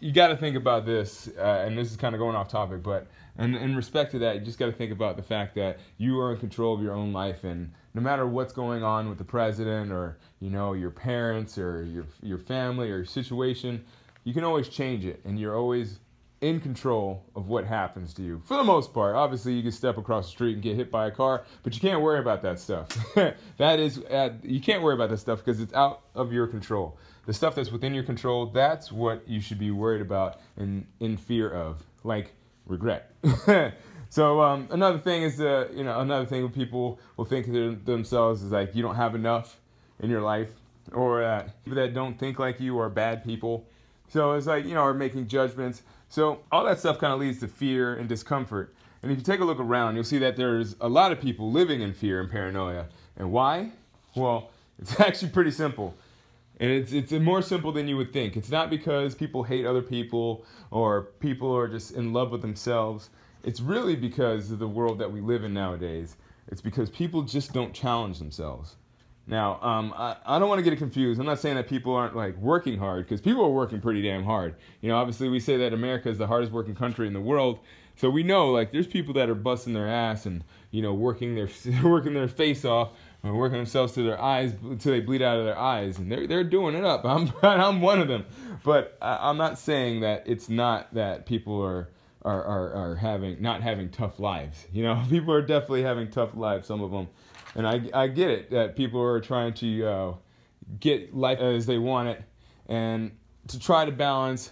you 0.00 0.12
got 0.12 0.28
to 0.28 0.36
think 0.36 0.56
about 0.56 0.86
this, 0.86 1.28
uh, 1.38 1.64
and 1.66 1.76
this 1.76 1.90
is 1.90 1.96
kind 1.96 2.14
of 2.14 2.18
going 2.18 2.36
off 2.36 2.48
topic, 2.48 2.82
but 2.82 3.06
and 3.36 3.54
in 3.56 3.76
respect 3.76 4.10
to 4.12 4.18
that, 4.20 4.36
you 4.36 4.40
just 4.40 4.58
got 4.58 4.66
to 4.66 4.72
think 4.72 4.92
about 4.92 5.16
the 5.16 5.22
fact 5.22 5.54
that 5.54 5.78
you 5.96 6.18
are 6.20 6.32
in 6.32 6.38
control 6.38 6.74
of 6.74 6.82
your 6.82 6.94
own 6.94 7.12
life, 7.12 7.44
and 7.44 7.72
no 7.94 8.00
matter 8.00 8.26
what's 8.26 8.52
going 8.52 8.82
on 8.82 9.08
with 9.08 9.18
the 9.18 9.24
president 9.24 9.90
or 9.90 10.18
you 10.40 10.50
know 10.50 10.72
your 10.72 10.90
parents 10.90 11.58
or 11.58 11.84
your 11.84 12.06
your 12.22 12.38
family 12.38 12.90
or 12.90 12.96
your 12.96 13.04
situation, 13.04 13.84
you 14.24 14.32
can 14.32 14.44
always 14.44 14.68
change 14.68 15.04
it, 15.04 15.20
and 15.24 15.38
you're 15.38 15.56
always 15.56 15.98
in 16.40 16.60
control 16.60 17.24
of 17.34 17.48
what 17.48 17.64
happens 17.64 18.14
to 18.14 18.22
you 18.22 18.40
for 18.44 18.56
the 18.56 18.64
most 18.64 18.94
part. 18.94 19.16
Obviously, 19.16 19.52
you 19.54 19.62
can 19.62 19.72
step 19.72 19.98
across 19.98 20.26
the 20.26 20.30
street 20.30 20.54
and 20.54 20.62
get 20.62 20.76
hit 20.76 20.90
by 20.90 21.08
a 21.08 21.10
car, 21.10 21.42
but 21.62 21.74
you 21.74 21.80
can't 21.80 22.00
worry 22.00 22.20
about 22.20 22.42
that 22.42 22.60
stuff. 22.60 22.88
that 23.56 23.80
is, 23.80 23.98
uh, 24.04 24.30
you 24.44 24.60
can't 24.60 24.82
worry 24.82 24.94
about 24.94 25.10
that 25.10 25.18
stuff 25.18 25.40
because 25.44 25.60
it's 25.60 25.74
out 25.74 26.02
of 26.14 26.32
your 26.32 26.46
control. 26.46 26.96
The 27.28 27.34
stuff 27.34 27.54
that's 27.54 27.70
within 27.70 27.92
your 27.92 28.04
control, 28.04 28.46
that's 28.46 28.90
what 28.90 29.28
you 29.28 29.40
should 29.40 29.58
be 29.58 29.70
worried 29.70 30.00
about 30.00 30.40
and 30.56 30.86
in 30.98 31.16
fear 31.16 31.50
of, 31.50 31.84
like 32.02 32.32
regret. 32.66 33.12
so 34.08 34.40
um, 34.40 34.66
another 34.70 34.98
thing 34.98 35.22
is, 35.22 35.40
uh, 35.40 35.68
you 35.74 35.84
know, 35.84 36.00
another 36.00 36.24
thing 36.24 36.48
people 36.48 36.98
will 37.16 37.26
think 37.26 37.46
to 37.46 37.76
themselves 37.84 38.42
is 38.42 38.50
like 38.50 38.74
you 38.74 38.82
don't 38.82 38.96
have 38.96 39.14
enough 39.14 39.60
in 40.00 40.10
your 40.10 40.22
life, 40.22 40.48
or 40.92 41.22
uh, 41.22 41.46
people 41.64 41.76
that 41.76 41.94
don't 41.94 42.18
think 42.18 42.38
like 42.38 42.58
you 42.60 42.78
are 42.78 42.88
bad 42.88 43.24
people. 43.24 43.66
So 44.08 44.32
it's 44.32 44.46
like 44.46 44.64
you 44.64 44.74
know, 44.74 44.80
are 44.80 44.94
making 44.94 45.28
judgments 45.28 45.82
so 46.08 46.40
all 46.50 46.64
that 46.64 46.78
stuff 46.78 46.98
kind 46.98 47.12
of 47.12 47.20
leads 47.20 47.40
to 47.40 47.48
fear 47.48 47.94
and 47.94 48.08
discomfort. 48.08 48.74
And 49.02 49.12
if 49.12 49.18
you 49.18 49.24
take 49.24 49.40
a 49.40 49.44
look 49.44 49.60
around, 49.60 49.94
you'll 49.94 50.04
see 50.04 50.18
that 50.18 50.36
there's 50.36 50.74
a 50.80 50.88
lot 50.88 51.12
of 51.12 51.20
people 51.20 51.52
living 51.52 51.82
in 51.82 51.92
fear 51.92 52.20
and 52.20 52.30
paranoia. 52.30 52.86
And 53.16 53.30
why? 53.30 53.70
Well, 54.16 54.50
it's 54.78 54.98
actually 54.98 55.30
pretty 55.30 55.50
simple. 55.50 55.94
And 56.60 56.70
it's, 56.70 56.92
it's 56.92 57.12
more 57.12 57.40
simple 57.42 57.72
than 57.72 57.86
you 57.86 57.96
would 57.96 58.12
think. 58.12 58.36
It's 58.36 58.50
not 58.50 58.68
because 58.68 59.14
people 59.14 59.44
hate 59.44 59.64
other 59.64 59.82
people 59.82 60.44
or 60.70 61.02
people 61.20 61.54
are 61.56 61.68
just 61.68 61.92
in 61.92 62.12
love 62.12 62.30
with 62.30 62.42
themselves. 62.42 63.10
It's 63.44 63.60
really 63.60 63.94
because 63.94 64.50
of 64.50 64.58
the 64.58 64.68
world 64.68 64.98
that 64.98 65.12
we 65.12 65.20
live 65.20 65.44
in 65.44 65.54
nowadays. 65.54 66.16
It's 66.48 66.60
because 66.60 66.90
people 66.90 67.22
just 67.22 67.52
don't 67.52 67.72
challenge 67.72 68.18
themselves. 68.18 68.76
Now, 69.28 69.60
um, 69.60 69.92
I, 69.94 70.16
I 70.24 70.38
don't 70.38 70.48
want 70.48 70.58
to 70.58 70.62
get 70.62 70.72
it 70.72 70.76
confused. 70.78 71.20
I'm 71.20 71.26
not 71.26 71.38
saying 71.38 71.56
that 71.56 71.68
people 71.68 71.94
aren't 71.94 72.16
like 72.16 72.36
working 72.38 72.78
hard 72.78 73.04
because 73.04 73.20
people 73.20 73.44
are 73.44 73.50
working 73.50 73.80
pretty 73.80 74.00
damn 74.00 74.24
hard. 74.24 74.56
You 74.80 74.88
know, 74.88 74.96
obviously 74.96 75.28
we 75.28 75.38
say 75.38 75.58
that 75.58 75.74
America 75.74 76.08
is 76.08 76.16
the 76.16 76.26
hardest 76.26 76.50
working 76.50 76.74
country 76.74 77.06
in 77.06 77.12
the 77.12 77.20
world, 77.20 77.58
so 77.98 78.08
we 78.08 78.22
know 78.22 78.52
like 78.52 78.70
there's 78.70 78.86
people 78.86 79.14
that 79.14 79.28
are 79.28 79.34
busting 79.34 79.72
their 79.72 79.88
ass 79.88 80.24
and 80.24 80.44
you 80.70 80.82
know 80.82 80.94
working 80.94 81.34
their 81.34 81.48
working 81.82 82.14
their 82.14 82.28
face 82.28 82.64
off 82.64 82.92
or 83.24 83.34
working 83.34 83.58
themselves 83.58 83.92
to 83.94 84.02
their 84.04 84.20
eyes 84.20 84.54
until 84.62 84.92
they 84.92 85.00
bleed 85.00 85.20
out 85.20 85.38
of 85.38 85.44
their 85.44 85.58
eyes, 85.58 85.98
and 85.98 86.10
they're 86.10 86.26
they're 86.26 86.44
doing 86.44 86.76
it 86.76 86.84
up. 86.84 87.04
I'm 87.04 87.32
I'm 87.42 87.80
one 87.80 88.00
of 88.00 88.08
them, 88.08 88.24
but 88.64 88.96
I, 89.02 89.28
I'm 89.28 89.36
not 89.36 89.58
saying 89.58 90.00
that 90.00 90.24
it's 90.26 90.48
not 90.48 90.94
that 90.94 91.26
people 91.26 91.60
are. 91.62 91.90
Are, 92.22 92.44
are, 92.44 92.72
are 92.72 92.94
having 92.96 93.40
not 93.40 93.62
having 93.62 93.90
tough 93.90 94.18
lives 94.18 94.66
you 94.72 94.82
know 94.82 95.02
people 95.08 95.32
are 95.32 95.40
definitely 95.40 95.84
having 95.84 96.10
tough 96.10 96.34
lives 96.34 96.66
some 96.66 96.82
of 96.82 96.90
them 96.90 97.08
and 97.54 97.66
I, 97.66 97.88
I 97.94 98.08
get 98.08 98.28
it 98.30 98.50
that 98.50 98.74
people 98.74 99.00
are 99.00 99.20
trying 99.20 99.54
to 99.54 99.86
uh, 99.86 100.14
get 100.80 101.14
life 101.14 101.38
as 101.38 101.64
they 101.64 101.78
want 101.78 102.08
it 102.08 102.22
and 102.66 103.12
to 103.46 103.58
try 103.58 103.84
to 103.84 103.92
balance 103.92 104.50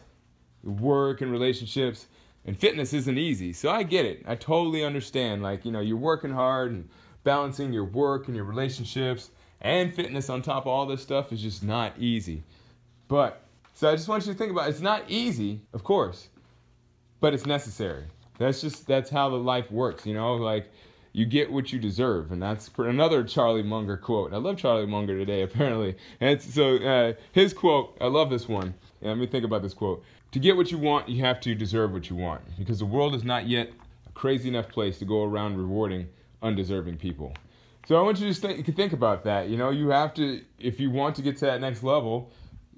work 0.62 1.20
and 1.20 1.30
relationships 1.32 2.06
and 2.46 2.58
fitness 2.58 2.92
isn't 2.92 3.18
easy. 3.18 3.52
So 3.52 3.70
I 3.70 3.82
get 3.82 4.06
it. 4.06 4.22
I 4.26 4.36
totally 4.36 4.84
understand. 4.84 5.42
Like, 5.42 5.64
you 5.64 5.72
know, 5.72 5.80
you're 5.80 5.96
working 5.96 6.30
hard 6.30 6.70
and 6.70 6.88
balancing 7.24 7.72
your 7.72 7.84
work 7.84 8.28
and 8.28 8.36
your 8.36 8.44
relationships 8.44 9.30
and 9.60 9.92
fitness 9.92 10.30
on 10.30 10.42
top 10.42 10.62
of 10.62 10.68
all 10.68 10.86
this 10.86 11.02
stuff 11.02 11.32
is 11.32 11.42
just 11.42 11.64
not 11.64 11.98
easy. 11.98 12.44
But, 13.08 13.42
so 13.74 13.90
I 13.90 13.96
just 13.96 14.08
want 14.08 14.24
you 14.26 14.32
to 14.32 14.38
think 14.38 14.52
about 14.52 14.68
it. 14.68 14.70
it's 14.70 14.80
not 14.80 15.04
easy, 15.08 15.60
of 15.72 15.82
course, 15.82 16.28
but 17.20 17.34
it's 17.34 17.46
necessary. 17.46 18.04
That's 18.38 18.60
just, 18.60 18.86
that's 18.86 19.10
how 19.10 19.28
the 19.28 19.36
life 19.36 19.70
works, 19.70 20.06
you 20.06 20.14
know? 20.14 20.34
Like, 20.34 20.70
you 21.12 21.24
get 21.24 21.50
what 21.50 21.72
you 21.72 21.78
deserve, 21.78 22.30
and 22.30 22.42
that's 22.42 22.70
another 22.76 23.24
Charlie 23.24 23.62
Munger 23.62 23.96
quote. 23.96 24.34
I 24.34 24.36
love 24.36 24.58
Charlie 24.58 24.86
Munger 24.86 25.18
today, 25.18 25.42
apparently. 25.50 25.96
And 26.20 26.40
so 26.40 26.76
uh, 26.76 27.12
his 27.32 27.54
quote, 27.54 27.96
I 28.00 28.06
love 28.06 28.30
this 28.30 28.46
one. 28.46 28.74
Yeah, 29.00 29.08
let 29.08 29.18
me 29.18 29.26
think 29.26 29.44
about 29.44 29.62
this 29.62 29.74
quote. 29.74 30.04
To 30.32 30.38
get 30.38 30.56
what 30.56 30.70
you 30.70 30.78
want, 30.78 31.08
you 31.08 31.24
have 31.24 31.40
to 31.40 31.54
deserve 31.54 31.92
what 31.92 32.10
you 32.10 32.16
want, 32.16 32.42
because 32.58 32.78
the 32.78 32.86
world 32.86 33.14
is 33.14 33.24
not 33.24 33.46
yet 33.46 33.70
a 34.06 34.12
crazy 34.12 34.48
enough 34.48 34.68
place 34.68 34.98
to 34.98 35.04
go 35.04 35.24
around 35.24 35.56
rewarding 35.56 36.08
undeserving 36.42 36.98
people. 36.98 37.34
So 37.86 37.96
I 37.96 38.02
want 38.02 38.18
you 38.18 38.32
to 38.32 38.40
think, 38.40 38.76
think 38.76 38.92
about 38.92 39.24
that. 39.24 39.48
You 39.48 39.56
know, 39.56 39.70
you 39.70 39.88
have 39.90 40.12
to, 40.14 40.42
if 40.58 40.80
you 40.80 40.90
want 40.90 41.14
to 41.16 41.22
get 41.22 41.36
to 41.38 41.46
that 41.46 41.60
next 41.60 41.82
level, 41.82 42.30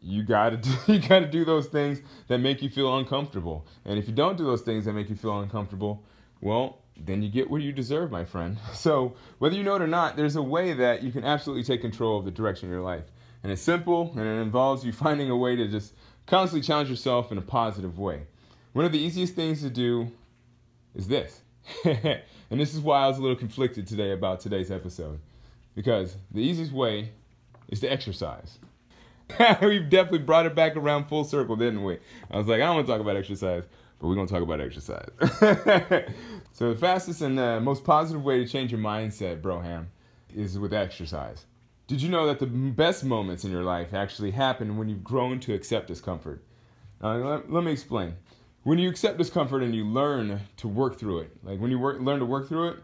you 0.03 0.23
gotta 0.23 0.57
do, 0.59 0.71
you 0.87 0.99
gotta 0.99 1.27
do 1.27 1.45
those 1.45 1.67
things 1.67 2.01
that 2.29 2.39
make 2.39 2.63
you 2.63 2.69
feel 2.69 2.97
uncomfortable. 2.99 3.67
And 3.85 3.99
if 3.99 4.07
you 4.07 4.15
don't 4.15 4.37
do 4.37 4.45
those 4.45 4.63
things 4.63 4.85
that 4.85 4.93
make 4.93 5.09
you 5.09 5.17
feel 5.17 5.41
uncomfortable, 5.41 6.05
well, 6.41 6.83
then 6.97 7.23
you 7.23 7.31
get 7.31 7.49
what 7.51 7.63
you 7.63 7.73
deserve, 7.73 8.11
my 8.11 8.25
friend. 8.25 8.59
So, 8.75 9.15
whether 9.39 9.57
you 9.57 9.63
know 9.63 9.77
it 9.77 9.83
or 9.83 9.87
not, 9.87 10.17
there's 10.17 10.37
a 10.37 10.43
way 10.43 10.73
that 10.73 11.03
you 11.03 11.11
can 11.11 11.25
absolutely 11.25 11.65
take 11.65 11.81
control 11.81 12.19
of 12.19 12.25
the 12.25 12.31
direction 12.31 12.69
of 12.69 12.73
your 12.73 12.83
life. 12.83 13.05
And 13.43 13.53
it's 13.53 13.63
simple, 13.63 14.13
and 14.17 14.27
it 14.27 14.41
involves 14.43 14.85
you 14.85 14.93
finding 15.07 15.31
a 15.31 15.37
way 15.37 15.57
to 15.57 15.69
just 15.69 15.95
constantly 16.29 16.67
challenge 16.67 16.91
yourself 16.91 17.33
in 17.33 17.39
a 17.39 17.43
positive 17.43 17.99
way. 17.99 18.23
One 18.73 18.85
of 18.85 18.93
the 18.93 18.99
easiest 18.99 19.35
things 19.35 19.63
to 19.63 19.71
do 19.71 20.11
is 20.95 21.09
this. 21.09 21.41
and 21.85 22.61
this 22.61 22.75
is 22.75 22.81
why 22.81 23.05
I 23.05 23.09
was 23.09 23.19
a 23.19 23.23
little 23.23 23.37
conflicted 23.37 23.87
today 23.87 24.13
about 24.13 24.41
today's 24.41 24.71
episode. 24.71 25.21
Because 25.75 26.17
the 26.31 26.41
easiest 26.41 26.73
way 26.73 27.11
is 27.69 27.81
to 27.81 27.93
exercise. 27.93 28.59
We've 29.63 29.89
definitely 29.89 30.21
brought 30.21 30.47
it 30.47 30.55
back 30.55 30.77
around 30.77 31.07
full 31.07 31.25
circle, 31.25 31.57
didn't 31.57 31.83
we? 31.83 31.99
I 32.31 32.39
was 32.39 32.47
like, 32.47 32.61
I 32.61 32.67
don't 32.67 32.77
want 32.77 32.87
to 32.87 32.93
talk 32.93 33.01
about 33.01 33.17
exercise 33.17 33.65
but 33.99 34.07
we're 34.07 34.15
going 34.15 34.27
to 34.27 34.33
talk 34.33 34.43
about 34.43 34.61
exercise. 34.61 35.11
so, 36.53 36.73
the 36.73 36.79
fastest 36.79 37.21
and 37.21 37.37
the 37.37 37.61
most 37.61 37.85
positive 37.85 38.25
way 38.25 38.39
to 38.39 38.49
change 38.49 38.71
your 38.71 38.81
mindset, 38.81 39.41
Broham, 39.41 39.87
is 40.35 40.59
with 40.59 40.73
exercise. 40.73 41.47
Did 41.89 42.03
you 42.03 42.11
know 42.11 42.27
that 42.27 42.39
the 42.39 42.47
best 42.47 43.03
moments 43.03 43.45
in 43.45 43.51
your 43.51 43.63
life 43.63 43.95
actually 43.95 44.33
happen 44.33 44.77
when 44.77 44.91
you've 44.91 45.03
grown 45.03 45.41
to 45.41 45.55
accept 45.55 45.89
discomfort? 45.89 46.45
Uh, 47.03 47.17
let, 47.17 47.51
let, 47.51 47.65
me 47.65 47.73
explain. 47.73 48.17
When 48.63 48.79
you 48.79 48.91
accept 48.91 49.17
discomfort 49.17 49.63
and 49.63 49.75
you 49.75 49.87
learn 49.87 50.43
to 50.59 50.69
work 50.69 50.99
through 50.99 51.21
it, 51.21 51.31
like 51.43 51.59
when 51.59 51.71
you 51.71 51.79
work, 51.79 51.99
learn 52.03 52.19
to 52.19 52.27
work 52.27 52.47
through 52.47 52.69
it, 52.69 52.77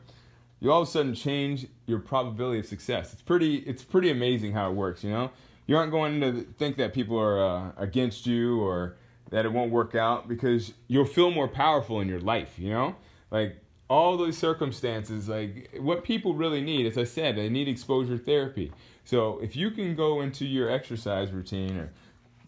you 0.59 0.73
all 0.73 0.81
of 0.81 0.89
a 0.89 0.91
sudden 0.91 1.15
change 1.15 1.67
your 1.85 1.99
probability 1.99 2.61
of 2.61 2.65
success. 2.65 3.13
It's 3.13 3.21
pretty, 3.21 3.57
it's 3.57 3.85
pretty 3.85 4.11
amazing 4.11 4.53
how 4.53 4.71
it 4.71 4.75
works. 4.75 5.05
You 5.05 5.11
know, 5.11 5.31
you 5.67 5.77
aren't 5.77 5.93
going 5.93 6.23
to 6.23 6.41
think 6.59 6.79
that 6.79 6.95
people 6.95 7.21
are 7.21 7.45
uh, 7.45 7.73
against 7.77 8.27
you 8.27 8.59
or 8.63 8.97
that 9.29 9.45
it 9.45 9.53
won't 9.53 9.71
work 9.71 9.95
out 9.95 10.29
because 10.29 10.73
you'll 10.89 11.05
feel 11.05 11.31
more 11.31 11.49
powerful 11.49 12.01
in 12.01 12.09
your 12.09 12.21
life, 12.21 12.59
you 12.59 12.71
know? 12.71 12.97
Like 13.31 13.59
all 13.89 14.17
those 14.17 14.39
circumstances, 14.39 15.29
like 15.29 15.71
what 15.79 16.05
people 16.05 16.35
really 16.35 16.63
need, 16.63 16.87
as 16.87 16.97
I 16.97 17.05
said, 17.05 17.37
they 17.37 17.49
need 17.49 17.69
exposure 17.69 18.17
therapy. 18.17 18.73
So 19.05 19.39
if 19.43 19.55
you 19.55 19.71
can 19.71 19.95
go 19.95 20.21
into 20.23 20.47
your 20.47 20.71
exercise 20.71 21.31
routine 21.31 21.77
or 21.77 21.91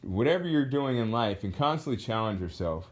whatever 0.00 0.48
you're 0.48 0.64
doing 0.64 0.96
in 0.96 1.10
life 1.10 1.44
and 1.44 1.54
constantly 1.54 2.02
challenge 2.02 2.40
yourself, 2.40 2.90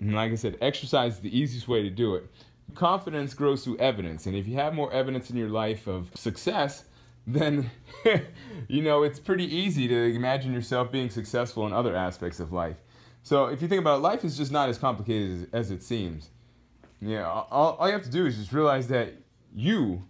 and 0.00 0.14
like 0.14 0.32
I 0.32 0.34
said, 0.34 0.58
exercise 0.60 1.14
is 1.14 1.20
the 1.20 1.36
easiest 1.36 1.66
way 1.66 1.82
to 1.82 1.90
do 1.90 2.14
it. 2.14 2.26
Confidence 2.74 3.32
grows 3.32 3.64
through 3.64 3.78
evidence, 3.78 4.26
and 4.26 4.36
if 4.36 4.46
you 4.46 4.54
have 4.56 4.74
more 4.74 4.92
evidence 4.92 5.30
in 5.30 5.36
your 5.36 5.48
life 5.48 5.86
of 5.86 6.10
success, 6.14 6.84
then 7.26 7.70
you 8.68 8.82
know 8.82 9.02
it's 9.02 9.18
pretty 9.18 9.44
easy 9.44 9.88
to 9.88 10.14
imagine 10.14 10.52
yourself 10.52 10.92
being 10.92 11.08
successful 11.08 11.66
in 11.66 11.72
other 11.72 11.96
aspects 11.96 12.40
of 12.40 12.52
life. 12.52 12.76
So 13.22 13.46
if 13.46 13.62
you 13.62 13.68
think 13.68 13.80
about 13.80 13.96
it, 13.96 14.02
life 14.02 14.24
is 14.24 14.36
just 14.36 14.52
not 14.52 14.68
as 14.68 14.78
complicated 14.78 15.48
as, 15.52 15.66
as 15.66 15.70
it 15.70 15.82
seems. 15.82 16.30
Yeah, 17.00 17.28
all, 17.28 17.76
all 17.78 17.86
you 17.86 17.92
have 17.92 18.02
to 18.02 18.10
do 18.10 18.26
is 18.26 18.36
just 18.36 18.52
realize 18.52 18.88
that 18.88 19.14
you, 19.54 20.02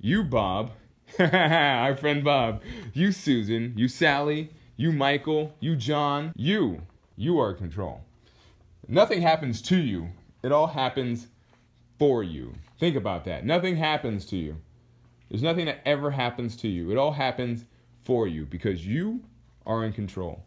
you 0.00 0.24
Bob, 0.24 0.72
our 1.18 1.94
friend 1.96 2.24
Bob, 2.24 2.62
you 2.94 3.12
Susan, 3.12 3.74
you 3.76 3.88
Sally, 3.88 4.50
you 4.76 4.92
Michael, 4.92 5.54
you 5.60 5.76
John, 5.76 6.32
you, 6.34 6.82
you 7.16 7.38
are 7.38 7.50
in 7.50 7.56
control. 7.56 8.02
Nothing 8.88 9.22
happens 9.22 9.60
to 9.62 9.76
you. 9.76 10.08
It 10.42 10.50
all 10.50 10.68
happens 10.68 11.28
for 11.98 12.22
you. 12.22 12.54
Think 12.80 12.96
about 12.96 13.24
that. 13.26 13.44
Nothing 13.44 13.76
happens 13.76 14.24
to 14.26 14.36
you. 14.36 14.56
There's 15.28 15.42
nothing 15.42 15.66
that 15.66 15.80
ever 15.86 16.10
happens 16.10 16.56
to 16.56 16.68
you. 16.68 16.90
It 16.90 16.98
all 16.98 17.12
happens 17.12 17.64
for 18.02 18.26
you 18.26 18.44
because 18.44 18.86
you 18.86 19.20
are 19.64 19.84
in 19.84 19.92
control. 19.92 20.44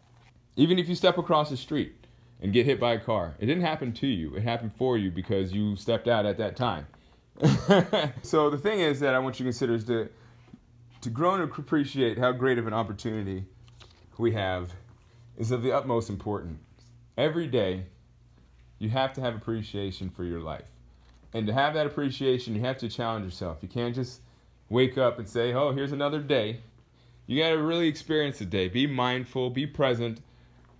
Even 0.56 0.78
if 0.78 0.88
you 0.88 0.94
step 0.94 1.18
across 1.18 1.50
the 1.50 1.56
street 1.56 2.05
and 2.40 2.52
get 2.52 2.66
hit 2.66 2.78
by 2.78 2.94
a 2.94 3.00
car, 3.00 3.34
it 3.38 3.46
didn't 3.46 3.64
happen 3.64 3.92
to 3.94 4.06
you. 4.06 4.34
It 4.36 4.42
happened 4.42 4.72
for 4.72 4.98
you 4.98 5.10
because 5.10 5.52
you 5.52 5.76
stepped 5.76 6.08
out 6.08 6.26
at 6.26 6.38
that 6.38 6.56
time. 6.56 6.86
so 8.22 8.50
the 8.50 8.58
thing 8.58 8.80
is 8.80 9.00
that 9.00 9.14
I 9.14 9.18
want 9.18 9.38
you 9.38 9.44
to 9.44 9.50
consider 9.50 9.74
is 9.74 9.84
to 9.84 10.08
to 11.02 11.10
grow 11.10 11.34
and 11.34 11.42
appreciate 11.42 12.18
how 12.18 12.32
great 12.32 12.58
of 12.58 12.66
an 12.66 12.72
opportunity 12.72 13.44
we 14.18 14.32
have 14.32 14.72
is 15.36 15.50
of 15.50 15.62
the 15.62 15.70
utmost 15.70 16.08
importance. 16.10 16.58
Every 17.16 17.46
day, 17.46 17.84
you 18.78 18.88
have 18.90 19.12
to 19.14 19.20
have 19.20 19.36
appreciation 19.36 20.10
for 20.10 20.24
your 20.24 20.40
life. 20.40 20.64
And 21.32 21.46
to 21.46 21.52
have 21.52 21.74
that 21.74 21.86
appreciation, 21.86 22.54
you 22.54 22.62
have 22.62 22.78
to 22.78 22.88
challenge 22.88 23.24
yourself. 23.24 23.58
You 23.60 23.68
can't 23.68 23.94
just 23.94 24.20
wake 24.68 24.98
up 24.98 25.18
and 25.18 25.28
say, 25.28 25.52
oh, 25.52 25.72
here's 25.72 25.92
another 25.92 26.20
day. 26.20 26.60
You 27.26 27.42
got 27.42 27.50
to 27.50 27.58
really 27.58 27.88
experience 27.88 28.38
the 28.38 28.44
day. 28.44 28.68
Be 28.68 28.86
mindful, 28.86 29.50
be 29.50 29.66
present, 29.66 30.20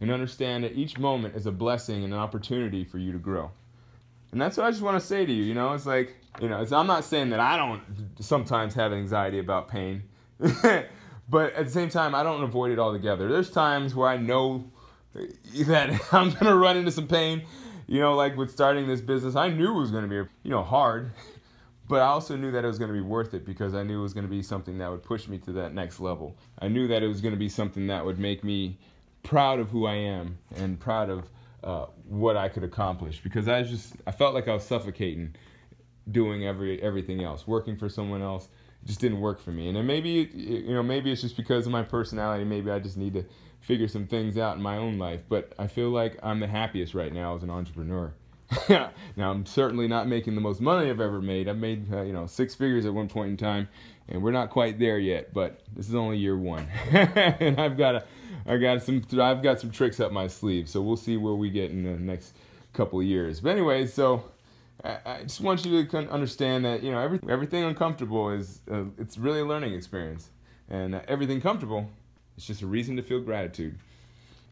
and 0.00 0.10
understand 0.10 0.64
that 0.64 0.72
each 0.72 0.98
moment 0.98 1.36
is 1.36 1.46
a 1.46 1.52
blessing 1.52 2.04
and 2.04 2.12
an 2.12 2.18
opportunity 2.18 2.84
for 2.84 2.98
you 2.98 3.12
to 3.12 3.18
grow. 3.18 3.50
And 4.32 4.40
that's 4.40 4.56
what 4.56 4.66
I 4.66 4.70
just 4.70 4.82
want 4.82 5.00
to 5.00 5.06
say 5.06 5.24
to 5.24 5.32
you. 5.32 5.44
You 5.44 5.54
know, 5.54 5.72
it's 5.72 5.86
like, 5.86 6.16
you 6.40 6.48
know, 6.48 6.64
I'm 6.72 6.86
not 6.86 7.04
saying 7.04 7.30
that 7.30 7.40
I 7.40 7.56
don't 7.56 7.82
sometimes 8.20 8.74
have 8.74 8.92
anxiety 8.92 9.38
about 9.38 9.68
pain, 9.68 10.02
but 10.38 11.54
at 11.54 11.64
the 11.64 11.70
same 11.70 11.88
time, 11.88 12.14
I 12.14 12.22
don't 12.22 12.42
avoid 12.42 12.70
it 12.72 12.78
altogether. 12.78 13.28
There's 13.28 13.50
times 13.50 13.94
where 13.94 14.08
I 14.08 14.16
know 14.16 14.70
that 15.14 16.00
I'm 16.12 16.30
going 16.30 16.46
to 16.46 16.56
run 16.56 16.76
into 16.76 16.90
some 16.90 17.08
pain, 17.08 17.42
you 17.86 18.00
know, 18.00 18.14
like 18.14 18.36
with 18.36 18.50
starting 18.50 18.86
this 18.86 19.00
business, 19.00 19.36
I 19.36 19.48
knew 19.48 19.76
it 19.76 19.80
was 19.80 19.90
going 19.90 20.08
to 20.08 20.08
be, 20.08 20.28
you 20.42 20.50
know, 20.50 20.62
hard, 20.62 21.12
but 21.88 22.02
I 22.02 22.06
also 22.06 22.36
knew 22.36 22.50
that 22.50 22.64
it 22.64 22.66
was 22.66 22.78
going 22.78 22.90
to 22.90 22.94
be 22.94 23.00
worth 23.00 23.32
it 23.32 23.44
because 23.44 23.74
I 23.74 23.82
knew 23.82 24.00
it 24.00 24.02
was 24.02 24.12
going 24.12 24.26
to 24.26 24.30
be 24.30 24.42
something 24.42 24.78
that 24.78 24.90
would 24.90 25.02
push 25.02 25.28
me 25.28 25.38
to 25.38 25.52
that 25.52 25.72
next 25.72 26.00
level. 26.00 26.36
I 26.58 26.68
knew 26.68 26.88
that 26.88 27.02
it 27.02 27.08
was 27.08 27.20
going 27.20 27.34
to 27.34 27.38
be 27.38 27.48
something 27.48 27.86
that 27.86 28.04
would 28.04 28.18
make 28.18 28.44
me 28.44 28.78
proud 29.26 29.58
of 29.58 29.70
who 29.70 29.86
I 29.86 29.94
am 29.94 30.38
and 30.54 30.78
proud 30.78 31.10
of 31.10 31.28
uh, 31.64 31.86
what 32.04 32.36
I 32.36 32.48
could 32.48 32.62
accomplish 32.62 33.20
because 33.22 33.48
I 33.48 33.62
just 33.62 33.94
I 34.06 34.12
felt 34.12 34.34
like 34.34 34.46
I 34.48 34.54
was 34.54 34.64
suffocating 34.64 35.34
doing 36.10 36.46
every 36.46 36.80
everything 36.80 37.22
else, 37.22 37.46
working 37.46 37.76
for 37.76 37.88
someone 37.88 38.22
else 38.22 38.48
just 38.84 39.00
didn't 39.00 39.20
work 39.20 39.40
for 39.40 39.50
me. 39.50 39.66
And 39.66 39.76
then 39.76 39.86
maybe 39.86 40.30
you 40.32 40.74
know 40.74 40.82
maybe 40.82 41.10
it's 41.10 41.20
just 41.20 41.36
because 41.36 41.66
of 41.66 41.72
my 41.72 41.82
personality. 41.82 42.44
Maybe 42.44 42.70
I 42.70 42.78
just 42.78 42.96
need 42.96 43.14
to 43.14 43.24
figure 43.60 43.88
some 43.88 44.06
things 44.06 44.38
out 44.38 44.56
in 44.56 44.62
my 44.62 44.76
own 44.76 44.96
life. 44.98 45.22
But 45.28 45.52
I 45.58 45.66
feel 45.66 45.90
like 45.90 46.18
I'm 46.22 46.38
the 46.38 46.46
happiest 46.46 46.94
right 46.94 47.12
now 47.12 47.34
as 47.34 47.42
an 47.42 47.50
entrepreneur. 47.50 48.14
now 48.68 48.92
I'm 49.18 49.44
certainly 49.44 49.88
not 49.88 50.06
making 50.06 50.36
the 50.36 50.40
most 50.40 50.60
money 50.60 50.88
I've 50.88 51.00
ever 51.00 51.20
made. 51.20 51.48
I've 51.48 51.58
made 51.58 51.92
uh, 51.92 52.02
you 52.02 52.12
know 52.12 52.26
six 52.26 52.54
figures 52.54 52.86
at 52.86 52.94
one 52.94 53.08
point 53.08 53.30
in 53.30 53.36
time, 53.36 53.68
and 54.08 54.22
we're 54.22 54.30
not 54.30 54.50
quite 54.50 54.78
there 54.78 55.00
yet. 55.00 55.34
But 55.34 55.62
this 55.74 55.88
is 55.88 55.96
only 55.96 56.16
year 56.18 56.38
one, 56.38 56.68
and 56.92 57.60
I've 57.60 57.76
got 57.76 57.96
a, 57.96 58.04
I 58.46 58.56
got 58.58 58.82
some 58.82 59.04
I've 59.20 59.42
got 59.42 59.60
some 59.60 59.70
tricks 59.70 60.00
up 60.00 60.12
my 60.12 60.28
sleeve. 60.28 60.68
So 60.68 60.80
we'll 60.82 60.96
see 60.96 61.16
where 61.16 61.34
we 61.34 61.50
get 61.50 61.70
in 61.70 61.84
the 61.84 61.98
next 61.98 62.34
couple 62.72 63.02
years. 63.02 63.40
But 63.40 63.50
anyway, 63.50 63.86
so 63.86 64.24
I, 64.84 65.22
just 65.22 65.40
want 65.40 65.64
you 65.64 65.84
to 65.84 65.98
understand 66.10 66.64
that 66.64 66.82
you 66.82 66.92
know 66.92 67.00
every, 67.00 67.18
everything 67.28 67.64
uncomfortable 67.64 68.30
is 68.30 68.60
uh, 68.70 68.84
it's 68.98 69.18
really 69.18 69.40
a 69.40 69.44
learning 69.44 69.74
experience, 69.74 70.30
and 70.68 70.94
uh, 70.94 71.00
everything 71.08 71.40
comfortable 71.40 71.90
is 72.36 72.46
just 72.46 72.62
a 72.62 72.66
reason 72.66 72.96
to 72.96 73.02
feel 73.02 73.20
gratitude. 73.20 73.78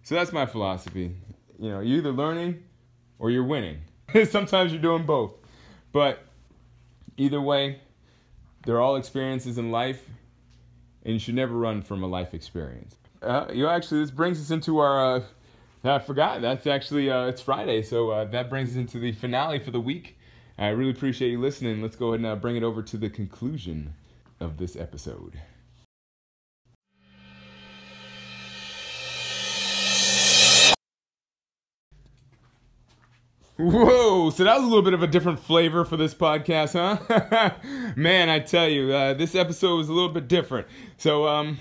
So 0.02 0.14
that's 0.14 0.32
my 0.32 0.46
philosophy. 0.46 1.14
You 1.58 1.70
know, 1.70 1.80
you're 1.80 1.98
either 1.98 2.12
learning 2.12 2.62
or 3.18 3.30
you're 3.30 3.44
winning. 3.44 3.78
Sometimes 4.28 4.72
you're 4.72 4.82
doing 4.82 5.06
both, 5.06 5.34
but 5.92 6.24
either 7.16 7.40
way, 7.40 7.80
they're 8.66 8.80
all 8.80 8.96
experiences 8.96 9.56
in 9.58 9.70
life, 9.70 10.08
and 11.04 11.12
you 11.12 11.18
should 11.18 11.34
never 11.34 11.54
run 11.54 11.82
from 11.82 12.02
a 12.02 12.06
life 12.06 12.34
experience. 12.34 12.96
Uh, 13.24 13.46
you 13.52 13.62
know, 13.62 13.70
actually, 13.70 14.00
this 14.00 14.10
brings 14.10 14.40
us 14.40 14.50
into 14.50 14.78
our 14.78 15.16
uh, 15.16 15.22
I 15.84 15.98
forgot. 15.98 16.40
That's 16.40 16.66
actually 16.66 17.10
uh, 17.10 17.26
it's 17.26 17.42
Friday, 17.42 17.82
so 17.82 18.10
uh, 18.10 18.24
that 18.26 18.48
brings 18.48 18.70
us 18.70 18.76
into 18.76 18.98
the 18.98 19.12
finale 19.12 19.58
for 19.58 19.70
the 19.70 19.80
week. 19.80 20.16
I 20.58 20.68
really 20.68 20.92
appreciate 20.92 21.30
you 21.30 21.40
listening. 21.40 21.82
Let's 21.82 21.96
go 21.96 22.08
ahead 22.08 22.20
and 22.20 22.26
uh, 22.26 22.36
bring 22.36 22.56
it 22.56 22.62
over 22.62 22.82
to 22.82 22.96
the 22.96 23.10
conclusion 23.10 23.94
of 24.40 24.56
this 24.56 24.76
episode. 24.76 25.40
Whoa! 33.56 34.30
So 34.30 34.42
that 34.42 34.56
was 34.56 34.64
a 34.64 34.66
little 34.66 34.82
bit 34.82 34.94
of 34.94 35.04
a 35.04 35.06
different 35.06 35.38
flavor 35.38 35.84
for 35.84 35.96
this 35.96 36.12
podcast, 36.12 36.73
huh? 36.73 37.52
Man, 37.96 38.28
I 38.28 38.40
tell 38.40 38.68
you, 38.68 38.92
uh, 38.92 39.14
this 39.14 39.37
episode 39.37 39.76
was 39.76 39.88
a 39.88 39.92
little 39.92 40.08
bit 40.08 40.26
different. 40.26 40.66
So, 40.96 41.28
um, 41.28 41.58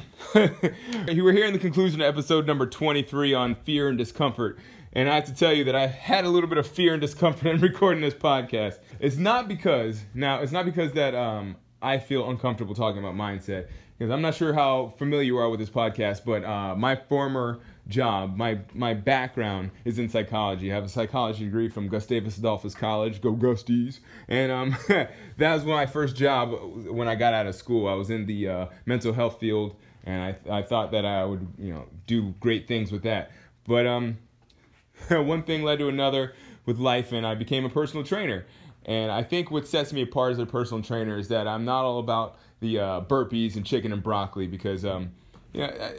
you 1.08 1.24
were 1.24 1.32
here 1.32 1.46
in 1.46 1.54
the 1.54 1.60
conclusion 1.60 2.02
of 2.02 2.08
episode 2.08 2.48
number 2.48 2.66
23 2.66 3.36
on 3.36 3.54
fear 3.54 3.90
and 3.90 3.98
discomfort. 4.00 4.58
And 4.94 5.08
I 5.08 5.14
have 5.14 5.26
to 5.26 5.36
tell 5.36 5.54
you 5.54 5.66
that 5.66 5.76
I 5.76 5.86
had 5.86 6.26
a 6.26 6.30
little 6.30 6.50
bit 6.50 6.58
of 6.58 6.66
fear 6.66 6.94
and 6.94 7.02
discomfort 7.02 7.46
in 7.54 7.62
recording 7.62 8.02
this 8.02 8.16
podcast. 8.16 8.80
It's 9.00 9.18
not 9.18 9.48
because, 9.48 10.02
now, 10.16 10.42
it's 10.42 10.52
not 10.52 10.66
because 10.66 10.94
that 10.94 11.14
um, 11.14 11.58
I 11.80 12.00
feel 12.00 12.28
uncomfortable 12.28 12.74
talking 12.74 13.04
about 13.04 13.14
mindset. 13.14 13.68
Because 14.00 14.12
I'm 14.12 14.24
not 14.24 14.34
sure 14.34 14.54
how 14.54 14.96
familiar 14.98 15.24
you 15.24 15.38
are 15.38 15.48
with 15.48 15.60
this 15.60 15.70
podcast, 15.70 16.26
but 16.26 16.44
uh, 16.44 16.74
my 16.76 16.96
former 16.96 17.60
job. 17.88 18.38
My 18.38 18.60
my 18.74 18.94
background 18.94 19.72
is 19.86 20.00
in 20.00 20.10
psychology. 20.10 20.72
I 20.72 20.75
have 20.75 20.86
a 20.86 20.90
psychology 20.90 21.46
degree 21.46 21.70
from 21.70 21.88
Gustavus 21.88 22.38
Adolphus 22.38 22.75
College. 22.75 23.22
Go 23.22 23.34
Gusties! 23.34 24.00
And 24.28 24.52
um, 24.52 24.75
that 24.88 25.54
was 25.54 25.65
my 25.65 25.86
first 25.86 26.15
job 26.15 26.52
when 26.88 27.08
I 27.08 27.15
got 27.15 27.34
out 27.34 27.48
of 27.48 27.56
school. 27.56 27.88
I 27.88 27.93
was 27.93 28.10
in 28.10 28.26
the 28.26 28.48
uh, 28.48 28.65
mental 28.86 29.13
health 29.13 29.39
field, 29.39 29.76
and 30.04 30.22
I 30.22 30.60
I 30.60 30.62
thought 30.62 30.91
that 30.91 31.06
I 31.06 31.26
would 31.26 31.48
you 31.58 31.74
know 31.74 31.86
do 32.08 32.34
great 32.39 32.67
things 32.67 32.91
with 32.91 33.04
that. 33.04 33.32
But 33.67 33.86
um, 33.86 34.17
one 35.10 35.43
thing 35.43 35.63
led 35.63 35.80
to 35.80 35.89
another 35.89 36.34
with 36.65 36.78
life, 36.78 37.12
and 37.12 37.26
I 37.26 37.36
became 37.36 37.65
a 37.65 37.69
personal 37.69 38.06
trainer. 38.06 38.46
And 38.86 39.12
I 39.12 39.24
think 39.24 39.50
what 39.50 39.65
sets 39.65 39.93
me 39.93 40.02
apart 40.02 40.34
as 40.34 40.39
a 40.39 40.46
personal 40.46 40.84
trainer 40.84 41.17
is 41.17 41.30
that 41.30 41.48
I'm 41.48 41.63
not 41.63 41.86
all 41.86 42.00
about 42.00 42.38
the 42.60 42.80
uh, 42.80 43.02
burpees 43.02 43.56
and 43.56 43.65
chicken 43.65 43.93
and 43.93 44.04
broccoli 44.04 44.46
because 44.46 44.84
um, 44.84 45.12
you 45.54 45.62
know, 45.62 45.93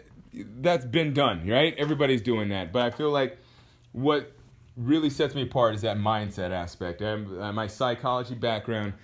that's 0.61 0.85
been 0.85 1.13
done, 1.13 1.47
right? 1.47 1.75
Everybody's 1.79 2.23
doing 2.23 2.49
that. 2.51 2.73
But 2.73 2.83
I 2.83 2.91
feel 2.91 3.11
like 3.11 3.39
what 3.93 4.33
really 4.77 5.11
sets 5.11 5.35
me 5.35 5.43
apart 5.43 5.75
is 5.75 5.83
that 5.83 5.97
mindset 5.97 6.51
aspect. 6.51 7.01
And 7.01 7.41
uh, 7.41 7.53
my 7.53 7.67
psychology 7.67 8.35
background 8.35 8.95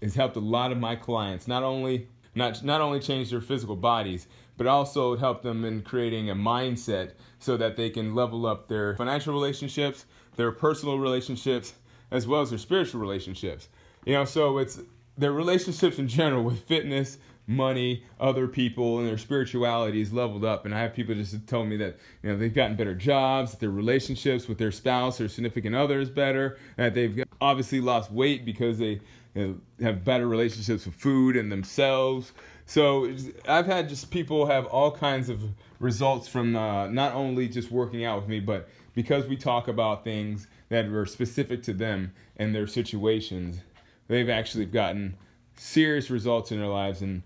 has 0.00 0.14
helped 0.14 0.36
a 0.36 0.40
lot 0.40 0.72
of 0.72 0.78
my 0.78 0.96
clients 0.96 1.46
not 1.46 1.62
only 1.62 2.08
not 2.34 2.64
not 2.64 2.80
only 2.80 2.98
change 2.98 3.30
their 3.30 3.40
physical 3.40 3.76
bodies, 3.76 4.26
but 4.56 4.66
also 4.66 5.16
help 5.16 5.42
them 5.42 5.64
in 5.64 5.82
creating 5.82 6.30
a 6.30 6.34
mindset 6.34 7.12
so 7.38 7.56
that 7.56 7.76
they 7.76 7.90
can 7.90 8.14
level 8.14 8.46
up 8.46 8.68
their 8.68 8.96
financial 8.96 9.32
relationships, 9.32 10.06
their 10.36 10.50
personal 10.50 10.98
relationships, 10.98 11.74
as 12.10 12.26
well 12.26 12.40
as 12.40 12.50
their 12.50 12.58
spiritual 12.58 13.00
relationships. 13.00 13.68
You 14.04 14.14
know, 14.14 14.24
so 14.24 14.58
it's 14.58 14.80
their 15.16 15.32
relationships 15.32 15.98
in 15.98 16.08
general 16.08 16.42
with 16.42 16.60
fitness, 16.64 17.18
money, 17.52 18.04
other 18.20 18.48
people, 18.48 18.98
and 18.98 19.08
their 19.08 19.18
spirituality 19.18 20.00
is 20.00 20.12
leveled 20.12 20.44
up. 20.44 20.64
And 20.64 20.74
I 20.74 20.80
have 20.80 20.94
people 20.94 21.14
just 21.14 21.46
tell 21.46 21.64
me 21.64 21.76
that 21.78 21.98
you 22.22 22.30
know 22.30 22.36
they've 22.36 22.54
gotten 22.54 22.76
better 22.76 22.94
jobs, 22.94 23.52
that 23.52 23.60
their 23.60 23.70
relationships 23.70 24.48
with 24.48 24.58
their 24.58 24.72
spouse 24.72 25.20
or 25.20 25.28
significant 25.28 25.74
other 25.74 26.00
is 26.00 26.10
better, 26.10 26.58
that 26.76 26.94
they've 26.94 27.24
obviously 27.40 27.80
lost 27.80 28.10
weight 28.10 28.44
because 28.44 28.78
they 28.78 29.00
you 29.34 29.60
know, 29.78 29.86
have 29.86 30.04
better 30.04 30.28
relationships 30.28 30.86
with 30.86 30.94
food 30.94 31.36
and 31.36 31.50
themselves. 31.50 32.32
So 32.66 33.14
I've 33.48 33.66
had 33.66 33.88
just 33.88 34.10
people 34.10 34.46
have 34.46 34.66
all 34.66 34.90
kinds 34.90 35.28
of 35.28 35.42
results 35.80 36.28
from 36.28 36.54
uh, 36.56 36.88
not 36.88 37.14
only 37.14 37.48
just 37.48 37.70
working 37.70 38.04
out 38.04 38.20
with 38.20 38.28
me, 38.28 38.40
but 38.40 38.68
because 38.94 39.26
we 39.26 39.36
talk 39.36 39.68
about 39.68 40.04
things 40.04 40.46
that 40.68 40.90
were 40.90 41.06
specific 41.06 41.62
to 41.64 41.72
them 41.72 42.12
and 42.36 42.54
their 42.54 42.66
situations, 42.66 43.60
they've 44.08 44.28
actually 44.28 44.66
gotten 44.66 45.16
serious 45.56 46.10
results 46.10 46.52
in 46.52 46.58
their 46.58 46.68
lives 46.68 47.02
and 47.02 47.22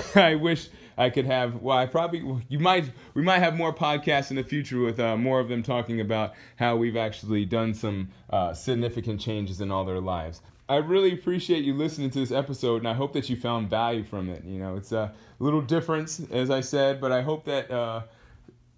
I 0.14 0.34
wish 0.34 0.68
I 0.96 1.10
could 1.10 1.26
have. 1.26 1.62
Well, 1.62 1.76
I 1.76 1.86
probably 1.86 2.42
you 2.48 2.58
might 2.58 2.90
we 3.14 3.22
might 3.22 3.38
have 3.38 3.56
more 3.56 3.74
podcasts 3.74 4.30
in 4.30 4.36
the 4.36 4.44
future 4.44 4.80
with 4.80 5.00
uh, 5.00 5.16
more 5.16 5.40
of 5.40 5.48
them 5.48 5.62
talking 5.62 6.00
about 6.00 6.34
how 6.56 6.76
we've 6.76 6.96
actually 6.96 7.44
done 7.44 7.74
some 7.74 8.10
uh, 8.30 8.52
significant 8.54 9.20
changes 9.20 9.60
in 9.60 9.70
all 9.70 9.84
their 9.84 10.00
lives. 10.00 10.40
I 10.68 10.76
really 10.76 11.12
appreciate 11.12 11.64
you 11.64 11.74
listening 11.74 12.10
to 12.10 12.20
this 12.20 12.32
episode, 12.32 12.76
and 12.78 12.88
I 12.88 12.94
hope 12.94 13.12
that 13.14 13.28
you 13.28 13.36
found 13.36 13.68
value 13.68 14.04
from 14.04 14.30
it. 14.30 14.44
You 14.44 14.58
know, 14.58 14.76
it's 14.76 14.92
a 14.92 15.12
little 15.38 15.60
difference, 15.60 16.20
as 16.30 16.50
I 16.50 16.60
said, 16.60 17.00
but 17.00 17.12
I 17.12 17.20
hope 17.20 17.44
that 17.44 17.70
uh, 17.70 18.02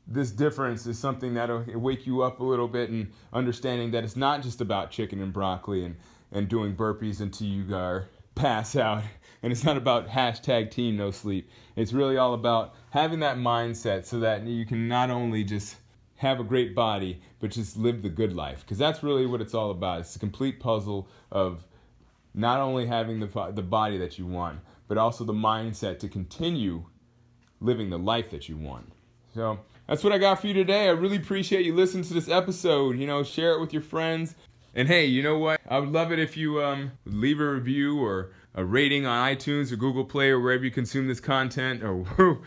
this 0.08 0.30
difference 0.30 0.86
is 0.86 0.98
something 0.98 1.34
that'll 1.34 1.64
wake 1.74 2.06
you 2.06 2.22
up 2.22 2.40
a 2.40 2.44
little 2.44 2.68
bit 2.68 2.90
and 2.90 3.12
understanding 3.32 3.90
that 3.92 4.02
it's 4.02 4.16
not 4.16 4.42
just 4.42 4.60
about 4.60 4.90
chicken 4.90 5.20
and 5.20 5.32
broccoli 5.32 5.84
and 5.84 5.96
and 6.32 6.48
doing 6.48 6.74
burpees 6.74 7.20
until 7.20 7.46
you 7.46 7.74
are 7.74 8.08
pass 8.34 8.74
out. 8.76 9.04
And 9.44 9.52
it's 9.52 9.62
not 9.62 9.76
about 9.76 10.08
hashtag 10.08 10.70
team 10.70 10.96
no 10.96 11.10
sleep. 11.10 11.50
It's 11.76 11.92
really 11.92 12.16
all 12.16 12.32
about 12.32 12.74
having 12.92 13.20
that 13.20 13.36
mindset 13.36 14.06
so 14.06 14.18
that 14.20 14.46
you 14.46 14.64
can 14.64 14.88
not 14.88 15.10
only 15.10 15.44
just 15.44 15.76
have 16.16 16.40
a 16.40 16.44
great 16.44 16.74
body, 16.74 17.20
but 17.40 17.50
just 17.50 17.76
live 17.76 18.00
the 18.00 18.08
good 18.08 18.32
life. 18.32 18.60
Because 18.60 18.78
that's 18.78 19.02
really 19.02 19.26
what 19.26 19.42
it's 19.42 19.52
all 19.52 19.70
about. 19.70 20.00
It's 20.00 20.16
a 20.16 20.18
complete 20.18 20.60
puzzle 20.60 21.10
of 21.30 21.66
not 22.32 22.58
only 22.58 22.86
having 22.86 23.20
the, 23.20 23.52
the 23.54 23.60
body 23.60 23.98
that 23.98 24.18
you 24.18 24.24
want, 24.24 24.60
but 24.88 24.96
also 24.96 25.24
the 25.24 25.34
mindset 25.34 25.98
to 25.98 26.08
continue 26.08 26.86
living 27.60 27.90
the 27.90 27.98
life 27.98 28.30
that 28.30 28.48
you 28.48 28.56
want. 28.56 28.92
So 29.34 29.58
that's 29.86 30.02
what 30.02 30.14
I 30.14 30.16
got 30.16 30.40
for 30.40 30.46
you 30.46 30.54
today. 30.54 30.86
I 30.86 30.92
really 30.92 31.18
appreciate 31.18 31.66
you 31.66 31.74
listening 31.74 32.04
to 32.04 32.14
this 32.14 32.30
episode. 32.30 32.98
You 32.98 33.06
know, 33.06 33.22
share 33.22 33.52
it 33.52 33.60
with 33.60 33.74
your 33.74 33.82
friends. 33.82 34.36
And 34.74 34.88
hey, 34.88 35.04
you 35.04 35.22
know 35.22 35.36
what? 35.36 35.60
I 35.68 35.78
would 35.80 35.92
love 35.92 36.12
it 36.12 36.18
if 36.18 36.34
you 36.34 36.62
um, 36.62 36.92
leave 37.04 37.40
a 37.40 37.48
review 37.48 38.02
or 38.02 38.32
a 38.54 38.64
rating 38.64 39.06
on 39.06 39.34
iTunes 39.34 39.72
or 39.72 39.76
Google 39.76 40.04
Play 40.04 40.30
or 40.30 40.40
wherever 40.40 40.64
you 40.64 40.70
consume 40.70 41.08
this 41.08 41.20
content, 41.20 41.82
or 41.82 42.40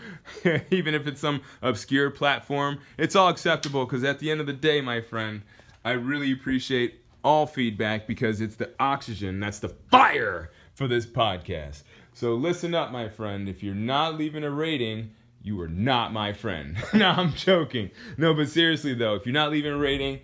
even 0.71 0.95
if 0.95 1.07
it's 1.07 1.21
some 1.21 1.41
obscure 1.61 2.09
platform. 2.09 2.79
It's 2.97 3.15
all 3.15 3.29
acceptable 3.29 3.85
because 3.85 4.03
at 4.03 4.19
the 4.19 4.31
end 4.31 4.39
of 4.39 4.47
the 4.47 4.53
day, 4.53 4.81
my 4.81 5.01
friend, 5.01 5.41
I 5.83 5.91
really 5.91 6.31
appreciate 6.31 7.01
all 7.23 7.45
feedback 7.45 8.07
because 8.07 8.41
it's 8.41 8.55
the 8.55 8.71
oxygen, 8.79 9.39
that's 9.39 9.59
the 9.59 9.69
fire 9.69 10.51
for 10.75 10.87
this 10.87 11.05
podcast. 11.05 11.83
So 12.13 12.35
listen 12.35 12.73
up, 12.73 12.91
my 12.91 13.09
friend. 13.09 13.49
If 13.49 13.61
you're 13.61 13.75
not 13.75 14.17
leaving 14.17 14.43
a 14.43 14.49
rating, 14.49 15.11
you 15.41 15.59
are 15.61 15.67
not 15.67 16.13
my 16.13 16.33
friend. 16.33 16.77
no, 16.93 17.09
I'm 17.09 17.33
joking. 17.33 17.91
No, 18.17 18.33
but 18.33 18.49
seriously 18.49 18.93
though, 18.93 19.15
if 19.15 19.25
you're 19.25 19.33
not 19.33 19.51
leaving 19.51 19.73
a 19.73 19.77
rating, 19.77 20.21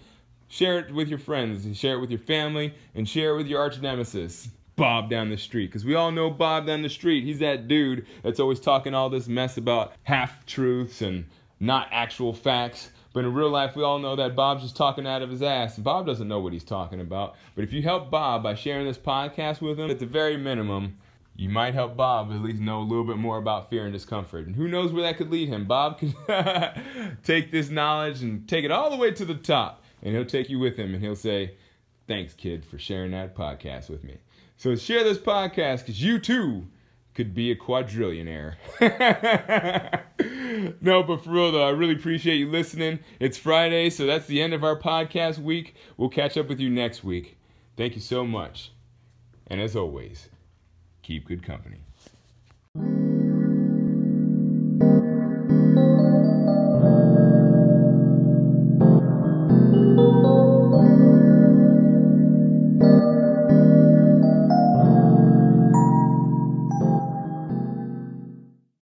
Share 0.53 0.77
it 0.77 0.93
with 0.93 1.07
your 1.07 1.17
friends, 1.17 1.65
share 1.75 1.95
it 1.95 1.99
with 1.99 2.11
your 2.11 2.19
family, 2.19 2.75
and 2.93 3.09
share 3.09 3.33
it 3.33 3.37
with 3.37 3.47
your 3.47 3.59
arch 3.59 3.81
nemesis, 3.81 4.49
Bob 4.75 5.09
down 5.09 5.29
the 5.29 5.37
street. 5.37 5.67
Because 5.67 5.85
we 5.85 5.95
all 5.95 6.11
know 6.11 6.29
Bob 6.29 6.67
down 6.67 6.81
the 6.81 6.89
street. 6.89 7.23
He's 7.23 7.39
that 7.39 7.67
dude 7.67 8.05
that's 8.23 8.39
always 8.39 8.59
talking 8.59 8.93
all 8.93 9.09
this 9.09 9.27
mess 9.27 9.57
about 9.57 9.93
half 10.03 10.45
truths 10.45 11.01
and 11.01 11.25
not 11.59 11.87
actual 11.91 12.33
facts. 12.33 12.89
But 13.13 13.25
in 13.25 13.33
real 13.33 13.49
life, 13.49 13.75
we 13.75 13.83
all 13.83 13.99
know 13.99 14.15
that 14.15 14.35
Bob's 14.35 14.63
just 14.63 14.75
talking 14.75 15.05
out 15.05 15.21
of 15.21 15.29
his 15.29 15.43
ass, 15.43 15.77
Bob 15.77 16.07
doesn't 16.07 16.27
know 16.27 16.39
what 16.39 16.51
he's 16.51 16.63
talking 16.63 16.99
about. 16.99 17.35
But 17.53 17.63
if 17.63 17.71
you 17.71 17.83
help 17.83 18.09
Bob 18.09 18.41
by 18.41 18.55
sharing 18.55 18.87
this 18.87 18.97
podcast 18.97 19.61
with 19.61 19.79
him, 19.79 19.91
at 19.91 19.99
the 19.99 20.07
very 20.07 20.35
minimum, 20.35 20.97
you 21.35 21.47
might 21.49 21.75
help 21.75 21.95
Bob 21.95 22.31
at 22.31 22.41
least 22.41 22.59
know 22.59 22.79
a 22.79 22.83
little 22.83 23.03
bit 23.03 23.17
more 23.17 23.37
about 23.37 23.69
fear 23.69 23.83
and 23.83 23.93
discomfort. 23.93 24.47
And 24.47 24.55
who 24.55 24.67
knows 24.67 24.91
where 24.91 25.03
that 25.03 25.17
could 25.17 25.31
lead 25.31 25.49
him? 25.49 25.65
Bob 25.65 25.99
could 25.99 26.15
take 27.23 27.51
this 27.51 27.69
knowledge 27.69 28.23
and 28.23 28.47
take 28.47 28.65
it 28.65 28.71
all 28.71 28.89
the 28.89 28.97
way 28.97 29.11
to 29.11 29.25
the 29.25 29.35
top, 29.35 29.83
and 30.01 30.15
he'll 30.15 30.25
take 30.25 30.49
you 30.49 30.57
with 30.57 30.77
him, 30.77 30.95
and 30.95 31.03
he'll 31.03 31.15
say, 31.15 31.53
Thanks, 32.07 32.33
kid, 32.33 32.65
for 32.65 32.77
sharing 32.77 33.11
that 33.11 33.35
podcast 33.35 33.89
with 33.89 34.03
me. 34.03 34.17
So 34.57 34.75
share 34.75 35.03
this 35.03 35.17
podcast 35.17 35.79
because 35.79 36.01
you 36.01 36.19
too 36.19 36.67
could 37.13 37.33
be 37.33 37.51
a 37.51 37.55
quadrillionaire. 37.55 38.55
no, 40.81 41.03
but 41.03 41.23
for 41.23 41.29
real 41.29 41.51
though, 41.51 41.67
I 41.67 41.71
really 41.71 41.95
appreciate 41.95 42.37
you 42.37 42.49
listening. 42.49 42.99
It's 43.19 43.37
Friday, 43.37 43.89
so 43.89 44.05
that's 44.05 44.25
the 44.25 44.41
end 44.41 44.53
of 44.53 44.63
our 44.63 44.79
podcast 44.79 45.39
week. 45.39 45.75
We'll 45.97 46.09
catch 46.09 46.37
up 46.37 46.47
with 46.47 46.59
you 46.59 46.69
next 46.69 47.03
week. 47.03 47.37
Thank 47.77 47.95
you 47.95 48.01
so 48.01 48.25
much. 48.25 48.71
And 49.47 49.61
as 49.61 49.75
always, 49.75 50.29
keep 51.01 51.27
good 51.27 51.43
company. 51.43 51.77